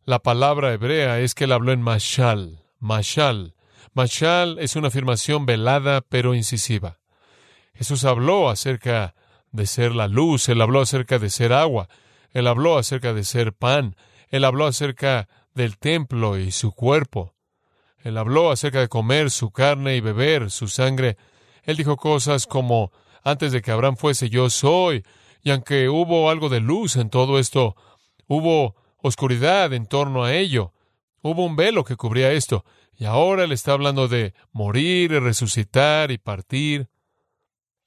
la 0.04 0.18
palabra 0.18 0.72
hebrea 0.72 1.20
es 1.20 1.34
que 1.34 1.44
él 1.44 1.52
habló 1.52 1.72
en 1.72 1.82
mashal, 1.82 2.64
mashal, 2.78 3.54
Mashal 3.94 4.58
es 4.60 4.76
una 4.76 4.88
afirmación 4.88 5.46
velada 5.46 6.02
pero 6.02 6.34
incisiva. 6.34 6.98
Jesús 7.74 8.04
habló 8.04 8.48
acerca 8.48 9.14
de 9.50 9.66
ser 9.66 9.94
la 9.94 10.08
luz, 10.08 10.48
él 10.48 10.60
habló 10.60 10.80
acerca 10.80 11.18
de 11.18 11.30
ser 11.30 11.52
agua, 11.52 11.88
él 12.30 12.46
habló 12.46 12.78
acerca 12.78 13.12
de 13.14 13.24
ser 13.24 13.52
pan, 13.52 13.96
él 14.28 14.44
habló 14.44 14.66
acerca 14.66 15.28
del 15.54 15.78
templo 15.78 16.38
y 16.38 16.52
su 16.52 16.72
cuerpo, 16.72 17.34
él 17.98 18.16
habló 18.16 18.50
acerca 18.50 18.80
de 18.80 18.88
comer 18.88 19.30
su 19.30 19.50
carne 19.50 19.96
y 19.96 20.00
beber 20.00 20.50
su 20.50 20.68
sangre, 20.68 21.16
él 21.68 21.76
dijo 21.76 21.96
cosas 21.96 22.46
como 22.46 22.92
antes 23.22 23.52
de 23.52 23.60
que 23.60 23.70
Abraham 23.70 23.96
fuese 23.96 24.30
yo 24.30 24.48
soy. 24.48 25.04
Y 25.42 25.50
aunque 25.50 25.90
hubo 25.90 26.30
algo 26.30 26.48
de 26.48 26.60
luz 26.60 26.96
en 26.96 27.10
todo 27.10 27.38
esto, 27.38 27.76
hubo 28.26 28.74
oscuridad 29.02 29.72
en 29.74 29.86
torno 29.86 30.24
a 30.24 30.34
ello. 30.34 30.72
Hubo 31.20 31.44
un 31.44 31.56
velo 31.56 31.84
que 31.84 31.96
cubría 31.96 32.32
esto. 32.32 32.64
Y 32.96 33.04
ahora 33.04 33.44
él 33.44 33.52
está 33.52 33.72
hablando 33.72 34.08
de 34.08 34.32
morir 34.50 35.12
y 35.12 35.18
resucitar 35.18 36.10
y 36.10 36.16
partir. 36.16 36.88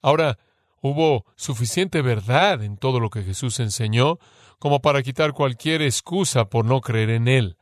Ahora, 0.01 0.37
hubo 0.81 1.25
suficiente 1.35 2.01
verdad 2.01 2.63
en 2.63 2.77
todo 2.77 2.99
lo 2.99 3.09
que 3.09 3.23
Jesús 3.23 3.59
enseñó 3.59 4.19
como 4.59 4.81
para 4.81 5.01
quitar 5.01 5.33
cualquier 5.33 5.81
excusa 5.81 6.45
por 6.49 6.65
no 6.65 6.81
creer 6.81 7.11
en 7.11 7.27
él. 7.27 7.57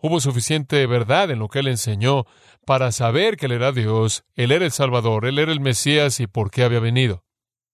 Hubo 0.00 0.20
suficiente 0.20 0.86
verdad 0.86 1.30
en 1.30 1.40
lo 1.40 1.48
que 1.48 1.58
él 1.58 1.68
enseñó 1.68 2.24
para 2.64 2.92
saber 2.92 3.36
que 3.36 3.46
él 3.46 3.52
era 3.52 3.72
Dios, 3.72 4.24
él 4.34 4.52
era 4.52 4.64
el 4.64 4.70
Salvador, 4.70 5.26
él 5.26 5.38
era 5.38 5.50
el 5.50 5.60
Mesías 5.60 6.20
y 6.20 6.26
por 6.26 6.50
qué 6.50 6.62
había 6.62 6.80
venido. 6.80 7.24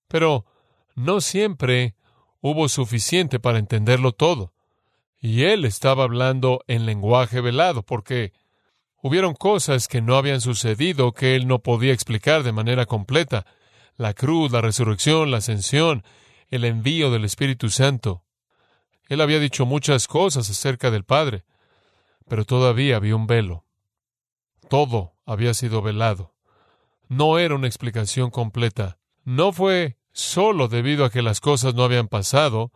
Pero 0.09 0.47
no 0.95 1.21
siempre 1.21 1.95
hubo 2.41 2.69
suficiente 2.69 3.41
para 3.41 3.59
entenderlo 3.59 4.13
todo. 4.13 4.53
Y 5.21 5.45
él 5.45 5.65
estaba 5.65 6.05
hablando 6.05 6.61
en 6.67 6.87
lenguaje 6.87 7.41
velado, 7.41 7.83
porque 7.83 8.33
hubieron 9.03 9.35
cosas 9.35 9.89
que 9.89 10.01
no 10.01 10.17
habían 10.17 10.41
sucedido 10.41 11.13
que 11.13 11.35
él 11.35 11.47
no 11.47 11.61
podía 11.61 11.93
explicar 11.93 12.43
de 12.43 12.53
manera 12.53 12.87
completa. 12.87 13.47
La 13.97 14.15
cruz, 14.15 14.51
la 14.51 14.61
resurrección, 14.61 15.31
la 15.31 15.39
ascensión, 15.39 16.05
el 16.49 16.65
envío 16.65 17.11
del 17.11 17.25
Espíritu 17.25 17.71
Santo. 17.71 18.25
Él 19.09 19.21
había 19.21 19.39
dicho 19.39 19.67
muchas 19.67 20.09
cosas 20.09 20.49
acerca 20.51 20.91
del 20.91 21.05
Padre, 21.05 21.45
pero 22.29 22.45
todavía 22.45 22.97
había 22.97 23.17
un 23.17 23.27
velo. 23.27 23.65
Todo 24.69 25.15
había 25.27 25.55
sido 25.55 25.83
velado. 25.83 26.35
No 27.09 27.39
era 27.39 27.55
una 27.55 27.67
explicación 27.67 28.31
completa. 28.31 28.99
No 29.25 29.53
fue 29.53 29.99
solo 30.13 30.69
debido 30.69 31.05
a 31.05 31.11
que 31.11 31.23
las 31.23 31.41
cosas 31.41 31.75
no 31.75 31.85
habían 31.85 32.09
pasado 32.09 32.73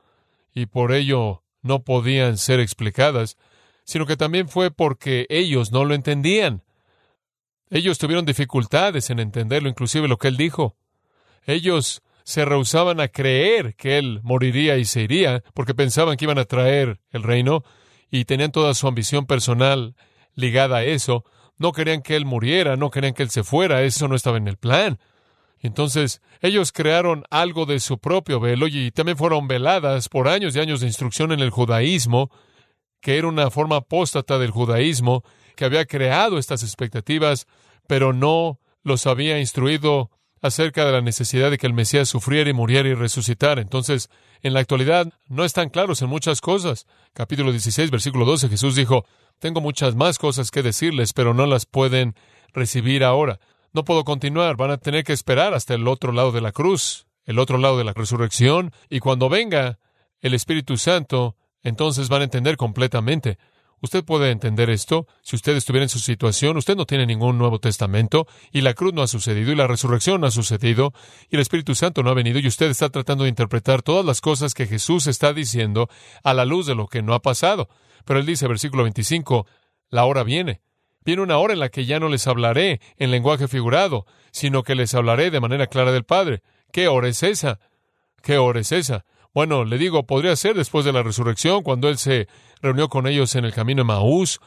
y 0.52 0.66
por 0.66 0.92
ello 0.92 1.42
no 1.62 1.82
podían 1.82 2.38
ser 2.38 2.60
explicadas, 2.60 3.36
sino 3.84 4.06
que 4.06 4.16
también 4.16 4.48
fue 4.48 4.70
porque 4.70 5.26
ellos 5.30 5.72
no 5.72 5.84
lo 5.84 5.94
entendían. 5.94 6.62
Ellos 7.70 7.98
tuvieron 7.98 8.24
dificultades 8.24 9.10
en 9.10 9.18
entenderlo, 9.18 9.68
inclusive 9.68 10.08
lo 10.08 10.18
que 10.18 10.28
él 10.28 10.36
dijo. 10.36 10.76
Ellos 11.46 12.02
se 12.24 12.44
rehusaban 12.44 13.00
a 13.00 13.08
creer 13.08 13.74
que 13.74 13.98
él 13.98 14.20
moriría 14.22 14.76
y 14.76 14.84
se 14.84 15.02
iría, 15.02 15.42
porque 15.54 15.74
pensaban 15.74 16.16
que 16.16 16.26
iban 16.26 16.38
a 16.38 16.44
traer 16.44 17.00
el 17.10 17.22
reino, 17.22 17.64
y 18.10 18.24
tenían 18.24 18.52
toda 18.52 18.74
su 18.74 18.86
ambición 18.86 19.26
personal 19.26 19.94
ligada 20.34 20.78
a 20.78 20.84
eso. 20.84 21.24
No 21.56 21.72
querían 21.72 22.02
que 22.02 22.16
él 22.16 22.26
muriera, 22.26 22.76
no 22.76 22.90
querían 22.90 23.14
que 23.14 23.22
él 23.22 23.30
se 23.30 23.44
fuera, 23.44 23.82
eso 23.82 24.08
no 24.08 24.14
estaba 24.14 24.36
en 24.36 24.48
el 24.48 24.56
plan. 24.56 24.98
Entonces, 25.60 26.22
ellos 26.40 26.72
crearon 26.72 27.24
algo 27.30 27.66
de 27.66 27.80
su 27.80 27.98
propio 27.98 28.40
velo 28.40 28.68
y 28.68 28.90
también 28.92 29.18
fueron 29.18 29.48
veladas 29.48 30.08
por 30.08 30.28
años 30.28 30.54
y 30.54 30.60
años 30.60 30.80
de 30.80 30.86
instrucción 30.86 31.32
en 31.32 31.40
el 31.40 31.50
judaísmo, 31.50 32.30
que 33.00 33.18
era 33.18 33.26
una 33.26 33.50
forma 33.50 33.76
apóstata 33.76 34.38
del 34.38 34.50
judaísmo, 34.50 35.24
que 35.56 35.64
había 35.64 35.86
creado 35.86 36.38
estas 36.38 36.62
expectativas, 36.62 37.46
pero 37.86 38.12
no 38.12 38.60
los 38.82 39.06
había 39.06 39.40
instruido 39.40 40.10
acerca 40.40 40.84
de 40.84 40.92
la 40.92 41.00
necesidad 41.00 41.50
de 41.50 41.58
que 41.58 41.66
el 41.66 41.72
Mesías 41.72 42.08
sufriera 42.08 42.50
y 42.50 42.52
muriera 42.52 42.88
y 42.88 42.94
resucitara. 42.94 43.60
Entonces, 43.60 44.10
en 44.42 44.54
la 44.54 44.60
actualidad 44.60 45.12
no 45.28 45.44
están 45.44 45.68
claros 45.68 46.02
en 46.02 46.08
muchas 46.08 46.40
cosas. 46.40 46.86
Capítulo 47.12 47.50
16, 47.50 47.90
versículo 47.90 48.24
12, 48.24 48.48
Jesús 48.48 48.74
dijo, 48.74 49.04
tengo 49.38 49.60
muchas 49.60 49.94
más 49.94 50.18
cosas 50.18 50.50
que 50.50 50.62
decirles, 50.62 51.12
pero 51.12 51.34
no 51.34 51.46
las 51.46 51.66
pueden 51.66 52.14
recibir 52.52 53.04
ahora. 53.04 53.40
No 53.72 53.84
puedo 53.84 54.04
continuar, 54.04 54.56
van 54.56 54.70
a 54.70 54.78
tener 54.78 55.04
que 55.04 55.12
esperar 55.12 55.54
hasta 55.54 55.74
el 55.74 55.86
otro 55.86 56.12
lado 56.12 56.32
de 56.32 56.40
la 56.40 56.52
cruz, 56.52 57.06
el 57.24 57.38
otro 57.38 57.58
lado 57.58 57.78
de 57.78 57.84
la 57.84 57.92
resurrección, 57.92 58.72
y 58.88 59.00
cuando 59.00 59.28
venga 59.28 59.78
el 60.20 60.34
Espíritu 60.34 60.76
Santo, 60.76 61.36
entonces 61.62 62.08
van 62.08 62.22
a 62.22 62.24
entender 62.24 62.56
completamente. 62.56 63.38
Usted 63.80 64.04
puede 64.04 64.30
entender 64.30 64.70
esto. 64.70 65.06
Si 65.22 65.36
usted 65.36 65.56
estuviera 65.56 65.84
en 65.84 65.88
su 65.88 66.00
situación, 66.00 66.56
usted 66.56 66.76
no 66.76 66.84
tiene 66.84 67.06
ningún 67.06 67.38
Nuevo 67.38 67.60
Testamento 67.60 68.26
y 68.50 68.62
la 68.62 68.74
cruz 68.74 68.92
no 68.92 69.02
ha 69.02 69.06
sucedido 69.06 69.52
y 69.52 69.56
la 69.56 69.68
resurrección 69.68 70.20
no 70.20 70.26
ha 70.26 70.32
sucedido 70.32 70.92
y 71.30 71.36
el 71.36 71.42
Espíritu 71.42 71.74
Santo 71.74 72.02
no 72.02 72.10
ha 72.10 72.14
venido 72.14 72.40
y 72.40 72.46
usted 72.48 72.70
está 72.70 72.88
tratando 72.88 73.24
de 73.24 73.30
interpretar 73.30 73.82
todas 73.82 74.04
las 74.04 74.20
cosas 74.20 74.54
que 74.54 74.66
Jesús 74.66 75.06
está 75.06 75.32
diciendo 75.32 75.88
a 76.24 76.34
la 76.34 76.44
luz 76.44 76.66
de 76.66 76.74
lo 76.74 76.88
que 76.88 77.02
no 77.02 77.14
ha 77.14 77.22
pasado. 77.22 77.68
Pero 78.04 78.18
él 78.18 78.26
dice, 78.26 78.48
versículo 78.48 78.82
25, 78.82 79.46
la 79.90 80.04
hora 80.04 80.24
viene. 80.24 80.60
Viene 81.04 81.22
una 81.22 81.38
hora 81.38 81.52
en 81.52 81.60
la 81.60 81.68
que 81.68 81.86
ya 81.86 82.00
no 82.00 82.08
les 82.08 82.26
hablaré 82.26 82.80
en 82.96 83.10
lenguaje 83.10 83.48
figurado, 83.48 84.06
sino 84.32 84.62
que 84.62 84.74
les 84.74 84.94
hablaré 84.94 85.30
de 85.30 85.40
manera 85.40 85.68
clara 85.68 85.92
del 85.92 86.04
Padre. 86.04 86.42
¿Qué 86.72 86.88
hora 86.88 87.08
es 87.08 87.22
esa? 87.22 87.60
¿Qué 88.22 88.38
hora 88.38 88.60
es 88.60 88.72
esa? 88.72 89.04
Bueno, 89.38 89.64
le 89.64 89.78
digo, 89.78 90.02
podría 90.02 90.34
ser 90.34 90.56
después 90.56 90.84
de 90.84 90.92
la 90.92 91.04
resurrección, 91.04 91.62
cuando 91.62 91.88
Él 91.88 91.96
se 91.96 92.26
reunió 92.60 92.88
con 92.88 93.06
ellos 93.06 93.36
en 93.36 93.44
el 93.44 93.52
camino 93.52 93.82
de 93.82 93.86
Maús 93.86 94.40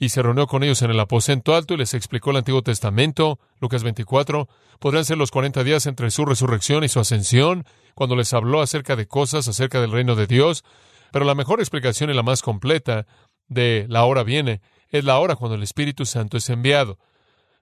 y 0.00 0.08
se 0.08 0.20
reunió 0.20 0.48
con 0.48 0.64
ellos 0.64 0.82
en 0.82 0.90
el 0.90 0.98
aposento 0.98 1.54
alto 1.54 1.74
y 1.74 1.76
les 1.76 1.94
explicó 1.94 2.32
el 2.32 2.38
Antiguo 2.38 2.60
Testamento, 2.60 3.38
Lucas 3.60 3.84
24. 3.84 4.48
Podrían 4.80 5.04
ser 5.04 5.16
los 5.16 5.30
40 5.30 5.62
días 5.62 5.86
entre 5.86 6.10
su 6.10 6.24
resurrección 6.24 6.82
y 6.82 6.88
su 6.88 6.98
ascensión, 6.98 7.64
cuando 7.94 8.16
les 8.16 8.34
habló 8.34 8.60
acerca 8.62 8.96
de 8.96 9.06
cosas, 9.06 9.46
acerca 9.46 9.80
del 9.80 9.92
reino 9.92 10.16
de 10.16 10.26
Dios. 10.26 10.64
Pero 11.12 11.24
la 11.24 11.36
mejor 11.36 11.60
explicación 11.60 12.10
y 12.10 12.14
la 12.14 12.24
más 12.24 12.42
completa 12.42 13.06
de 13.46 13.86
la 13.88 14.02
hora 14.06 14.24
viene 14.24 14.60
es 14.88 15.04
la 15.04 15.20
hora 15.20 15.36
cuando 15.36 15.54
el 15.54 15.62
Espíritu 15.62 16.04
Santo 16.04 16.36
es 16.36 16.50
enviado. 16.50 16.98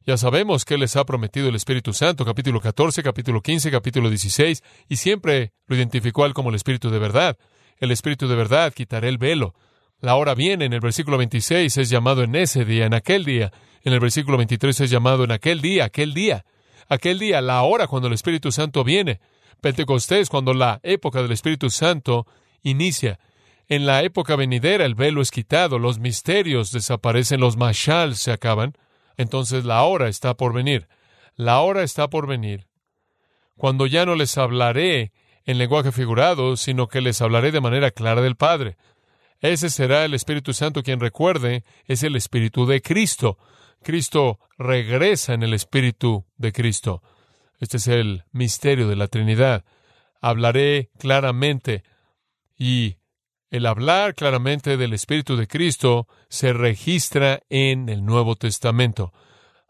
Ya 0.07 0.17
sabemos 0.17 0.65
que 0.65 0.79
les 0.79 0.97
ha 0.97 1.05
prometido 1.05 1.51
el 1.51 1.55
Espíritu 1.55 1.93
Santo, 1.93 2.25
capítulo 2.25 2.59
14, 2.59 3.03
capítulo 3.03 3.43
15, 3.43 3.71
capítulo 3.71 4.09
16, 4.09 4.63
y 4.89 4.97
siempre 4.97 5.53
lo 5.67 5.77
identificó 5.77 6.25
él 6.25 6.33
como 6.33 6.49
el 6.49 6.55
Espíritu 6.55 6.89
de 6.89 6.99
verdad. 6.99 7.37
El 7.77 7.91
Espíritu 7.91 8.27
de 8.27 8.35
verdad 8.35 8.73
quitará 8.73 9.09
el 9.09 9.19
velo. 9.19 9.55
La 10.01 10.15
hora 10.15 10.35
viene, 10.35 10.65
en 10.65 10.73
el 10.73 10.81
versículo 10.81 11.19
26 11.19 11.77
es 11.77 11.91
llamado 11.91 12.23
en 12.23 12.35
ese 12.35 12.65
día, 12.65 12.87
en 12.87 12.95
aquel 12.95 13.27
día. 13.27 13.53
En 13.83 13.93
el 13.93 14.01
versículo 14.01 14.39
23 14.39 14.81
es 14.81 14.91
llamado 14.91 15.25
en 15.25 15.33
aquel 15.33 15.61
día, 15.61 15.85
aquel 15.85 16.15
día. 16.15 16.47
Aquel 16.89 17.19
día, 17.19 17.43
la 17.43 17.61
hora 17.61 17.87
cuando 17.87 18.09
el 18.09 18.15
Espíritu 18.15 18.53
Santo 18.53 18.85
viene. 18.85 19.21
Pentecostés, 19.61 20.31
cuando 20.31 20.55
la 20.55 20.81
época 20.83 21.21
del 21.21 21.33
Espíritu 21.33 21.69
Santo 21.69 22.27
inicia. 22.63 23.21
En 23.69 23.85
la 23.85 24.03
época 24.03 24.35
venidera 24.35 24.87
el 24.87 24.95
velo 24.95 25.21
es 25.21 25.31
quitado, 25.31 25.79
los 25.79 25.99
misterios 25.99 26.73
desaparecen, 26.73 27.39
los 27.39 27.59
mashal 27.59 28.17
se 28.17 28.33
acaban. 28.33 28.73
Entonces 29.21 29.67
la 29.67 29.83
hora 29.83 30.09
está 30.09 30.35
por 30.35 30.55
venir. 30.55 30.89
La 31.37 31.61
hora 31.61 31.83
está 31.83 32.09
por 32.09 32.27
venir. 32.27 32.69
Cuando 33.55 33.87
ya 33.87 34.07
no 34.07 34.15
les 34.15 34.39
hablaré 34.39 35.13
en 35.45 35.59
lenguaje 35.59 35.93
figurado, 35.93 36.57
sino 36.57 36.89
que 36.89 37.03
les 37.03 37.21
hablaré 37.21 37.53
de 37.53 37.61
manera 37.61 37.91
clara 37.91 38.23
del 38.23 38.37
Padre. 38.37 38.79
Ese 39.41 39.69
será 39.69 40.07
el 40.07 40.15
Espíritu 40.15 40.55
Santo 40.55 40.83
quien 40.83 41.01
recuerde, 41.01 41.65
es 41.85 42.03
el 42.03 42.17
Espíritu 42.17 42.65
de 42.65 42.81
Cristo. 42.81 43.37
Cristo 43.83 44.39
regresa 44.57 45.35
en 45.35 45.43
el 45.43 45.53
Espíritu 45.53 46.25
de 46.39 46.53
Cristo. 46.53 47.03
Este 47.59 47.77
es 47.77 47.89
el 47.89 48.25
misterio 48.33 48.89
de 48.89 48.97
la 48.97 49.09
Trinidad. 49.09 49.67
Hablaré 50.23 50.89
claramente 50.99 51.85
y 52.57 52.97
el 53.51 53.67
hablar 53.67 54.15
claramente 54.15 54.77
del 54.77 54.93
Espíritu 54.93 55.37
de 55.37 55.49
Cristo 55.49 56.07
se 56.29 56.53
registra 56.53 57.43
en 57.49 57.89
el 57.89 58.05
Nuevo 58.05 58.37
Testamento. 58.37 59.13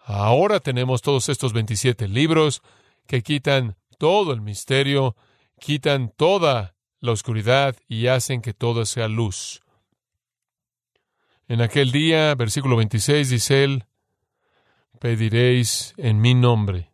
Ahora 0.04 0.60
tenemos 0.60 1.00
todos 1.00 1.28
estos 1.30 1.52
27 1.54 2.06
libros 2.06 2.62
que 3.06 3.22
quitan 3.22 3.76
todo 3.98 4.32
el 4.32 4.42
misterio, 4.42 5.16
quitan 5.58 6.12
toda 6.14 6.74
la 7.00 7.12
oscuridad 7.12 7.74
y 7.88 8.08
hacen 8.08 8.42
que 8.42 8.52
todo 8.52 8.84
sea 8.84 9.08
luz. 9.08 9.62
En 11.48 11.62
aquel 11.62 11.90
día, 11.90 12.34
versículo 12.34 12.76
26, 12.76 13.30
dice 13.30 13.64
él, 13.64 13.86
pediréis 15.00 15.94
en 15.96 16.20
mi 16.20 16.34
nombre. 16.34 16.92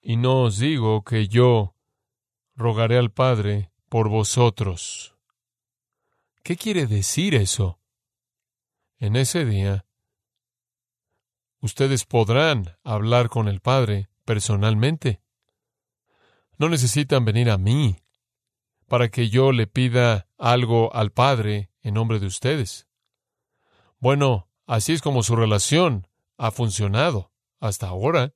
Y 0.00 0.16
no 0.16 0.42
os 0.42 0.58
digo 0.58 1.02
que 1.02 1.26
yo 1.26 1.74
rogaré 2.54 2.96
al 2.96 3.10
Padre 3.10 3.70
por 3.88 4.08
vosotros. 4.08 5.17
¿Qué 6.48 6.56
quiere 6.56 6.86
decir 6.86 7.34
eso? 7.34 7.78
En 8.98 9.16
ese 9.16 9.44
día, 9.44 9.84
ustedes 11.60 12.06
podrán 12.06 12.78
hablar 12.84 13.28
con 13.28 13.48
el 13.48 13.60
Padre 13.60 14.08
personalmente. 14.24 15.20
No 16.56 16.70
necesitan 16.70 17.26
venir 17.26 17.50
a 17.50 17.58
mí 17.58 17.98
para 18.86 19.10
que 19.10 19.28
yo 19.28 19.52
le 19.52 19.66
pida 19.66 20.26
algo 20.38 20.90
al 20.94 21.12
Padre 21.12 21.68
en 21.82 21.92
nombre 21.92 22.18
de 22.18 22.24
ustedes. 22.24 22.86
Bueno, 23.98 24.48
así 24.66 24.94
es 24.94 25.02
como 25.02 25.22
su 25.22 25.36
relación 25.36 26.08
ha 26.38 26.50
funcionado 26.50 27.30
hasta 27.60 27.88
ahora. 27.88 28.32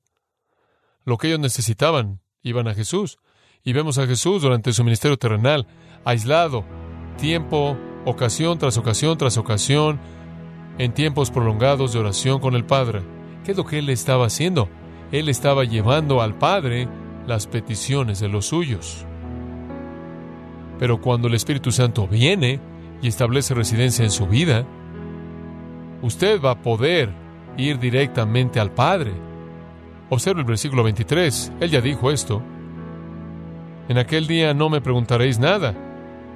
Lo 1.03 1.17
que 1.17 1.29
ellos 1.29 1.39
necesitaban, 1.39 2.21
iban 2.43 2.67
a 2.67 2.75
Jesús. 2.75 3.17
Y 3.63 3.73
vemos 3.73 3.97
a 3.97 4.05
Jesús 4.05 4.43
durante 4.43 4.71
su 4.71 4.83
ministerio 4.83 5.17
terrenal, 5.17 5.65
aislado, 6.05 6.63
tiempo 7.17 7.75
ocasión 8.05 8.57
tras 8.57 8.77
ocasión 8.77 9.17
tras 9.17 9.37
ocasión, 9.37 9.99
en 10.77 10.93
tiempos 10.93 11.31
prolongados 11.31 11.93
de 11.93 11.99
oración 11.99 12.39
con 12.39 12.55
el 12.55 12.65
Padre. 12.65 13.01
¿Qué 13.43 13.51
es 13.51 13.57
lo 13.57 13.65
que 13.65 13.79
él 13.79 13.89
estaba 13.89 14.25
haciendo? 14.25 14.69
Él 15.11 15.29
estaba 15.29 15.63
llevando 15.63 16.21
al 16.21 16.35
Padre 16.35 16.87
las 17.27 17.47
peticiones 17.47 18.19
de 18.19 18.29
los 18.29 18.47
suyos. 18.47 19.05
Pero 20.79 20.99
cuando 20.99 21.27
el 21.27 21.35
Espíritu 21.35 21.71
Santo 21.71 22.07
viene 22.07 22.59
y 23.01 23.07
establece 23.07 23.53
residencia 23.53 24.03
en 24.03 24.11
su 24.11 24.27
vida, 24.27 24.65
usted 26.01 26.41
va 26.41 26.51
a 26.51 26.61
poder 26.61 27.09
ir 27.57 27.79
directamente 27.79 28.59
al 28.59 28.71
Padre. 28.71 29.13
Observe 30.09 30.41
el 30.41 30.47
versículo 30.47 30.83
23. 30.83 31.53
Él 31.59 31.69
ya 31.69 31.81
dijo 31.81 32.11
esto. 32.11 32.41
En 33.87 33.97
aquel 33.97 34.27
día 34.27 34.53
no 34.53 34.69
me 34.69 34.81
preguntaréis 34.81 35.39
nada. 35.39 35.75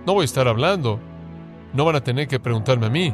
No 0.06 0.13
voy 0.13 0.23
a 0.23 0.25
estar 0.25 0.47
hablando. 0.47 0.99
No 1.73 1.86
van 1.86 1.95
a 1.95 2.03
tener 2.03 2.27
que 2.27 2.39
preguntarme 2.39 2.88
a 2.88 2.89
mí. 2.89 3.13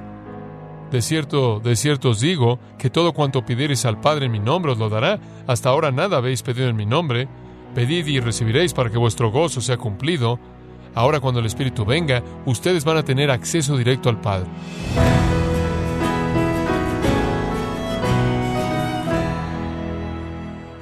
De 0.91 1.01
cierto, 1.01 1.59
de 1.59 1.75
cierto 1.75 2.11
os 2.11 2.19
digo 2.19 2.59
que 2.77 2.89
todo 2.89 3.13
cuanto 3.13 3.45
pidiereis 3.45 3.85
al 3.85 3.99
Padre 3.99 4.27
en 4.27 4.31
mi 4.31 4.39
nombre 4.39 4.71
os 4.71 4.77
lo 4.77 4.89
dará. 4.89 5.19
Hasta 5.47 5.69
ahora 5.69 5.91
nada 5.91 6.17
habéis 6.17 6.43
pedido 6.43 6.69
en 6.69 6.75
mi 6.75 6.85
nombre. 6.85 7.27
Pedid 7.73 8.05
y 8.05 8.19
recibiréis 8.19 8.73
para 8.73 8.91
que 8.91 8.97
vuestro 8.99 9.31
gozo 9.31 9.59
sea 9.59 9.77
cumplido. 9.77 10.39
Ahora 10.93 11.19
cuando 11.19 11.39
el 11.39 11.47
Espíritu 11.47 11.83
venga, 11.83 12.23
ustedes 12.45 12.85
van 12.85 12.97
a 12.97 13.03
tener 13.03 13.31
acceso 13.31 13.75
directo 13.75 14.09
al 14.09 14.21
Padre. 14.21 14.47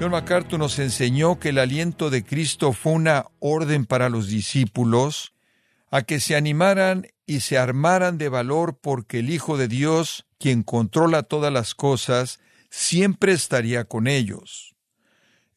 John 0.01 0.11
MacArthur 0.11 0.59
nos 0.59 0.79
enseñó 0.79 1.39
que 1.39 1.49
el 1.49 1.59
aliento 1.59 2.09
de 2.09 2.25
Cristo 2.25 2.73
fue 2.73 2.93
una 2.93 3.27
orden 3.39 3.85
para 3.85 4.09
los 4.09 4.27
discípulos 4.27 5.31
a 5.91 6.03
que 6.03 6.21
se 6.21 6.37
animaran 6.37 7.07
y 7.25 7.41
se 7.41 7.57
armaran 7.57 8.17
de 8.17 8.29
valor 8.29 8.79
porque 8.81 9.19
el 9.19 9.29
Hijo 9.29 9.57
de 9.57 9.67
Dios, 9.67 10.25
quien 10.39 10.63
controla 10.63 11.23
todas 11.23 11.51
las 11.51 11.75
cosas, 11.75 12.39
siempre 12.69 13.33
estaría 13.33 13.83
con 13.83 14.07
ellos. 14.07 14.73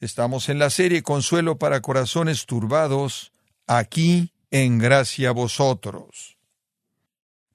Estamos 0.00 0.48
en 0.48 0.58
la 0.58 0.70
serie 0.70 1.04
Consuelo 1.04 1.56
para 1.56 1.80
Corazones 1.80 2.46
Turbados, 2.46 3.32
aquí 3.68 4.34
en 4.50 4.78
gracia 4.78 5.28
a 5.28 5.32
vosotros. 5.32 6.36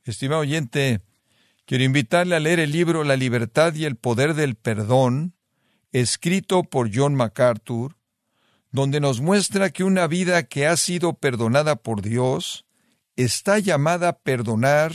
Estimado 0.06 0.42
oyente, 0.42 1.02
quiero 1.66 1.84
invitarle 1.84 2.38
a 2.38 2.40
leer 2.40 2.62
el 2.62 2.72
libro 2.72 3.04
La 3.04 3.18
libertad 3.18 3.76
y 3.76 3.84
el 3.84 3.98
poder 3.98 4.36
del 4.36 4.56
perdón, 4.56 5.36
escrito 5.92 6.64
por 6.64 6.90
John 6.96 7.14
MacArthur, 7.14 7.98
donde 8.72 9.02
nos 9.02 9.20
muestra 9.20 9.70
que 9.70 9.84
una 9.84 10.08
vida 10.08 10.44
que 10.44 10.66
ha 10.66 10.78
sido 10.78 11.14
perdonada 11.14 11.76
por 11.76 12.02
Dios 12.02 12.66
está 13.24 13.60
llamada 13.60 14.10
a 14.10 14.20
perdonar 14.20 14.94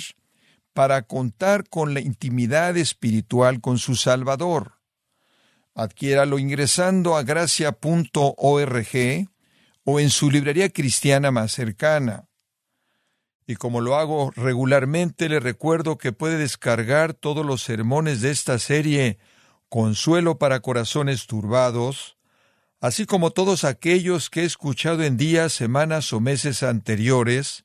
para 0.73 1.03
contar 1.03 1.69
con 1.69 1.95
la 1.95 2.01
intimidad 2.01 2.77
espiritual 2.77 3.61
con 3.61 3.79
su 3.79 3.97
Salvador. 3.97 4.81
Adquiéralo 5.75 6.39
ingresando 6.39 7.17
a 7.17 7.23
gracia.org 7.23 8.89
o 9.85 10.01
en 10.01 10.11
su 10.11 10.31
librería 10.31 10.71
cristiana 10.71 11.31
más 11.31 11.53
cercana. 11.53 12.29
Y 13.47 13.57
como 13.57 13.81
lo 13.81 13.97
hago 13.97 14.33
regularmente, 14.35 15.29
le 15.29 15.39
recuerdo 15.39 15.99
que 15.99 16.13
puede 16.13 16.39
descargar 16.39 17.13
todos 17.13 17.45
los 17.45 17.63
sermones 17.63 18.23
de 18.23 18.31
esta 18.31 18.59
serie 18.59 19.19
Consuelo 19.69 20.39
para 20.39 20.61
Corazones 20.61 21.27
Turbados, 21.27 22.17
así 22.81 23.05
como 23.05 23.33
todos 23.33 23.65
aquellos 23.65 24.31
que 24.31 24.43
he 24.43 24.45
escuchado 24.45 25.03
en 25.03 25.17
días, 25.17 25.53
semanas 25.53 26.13
o 26.13 26.21
meses 26.21 26.63
anteriores, 26.63 27.65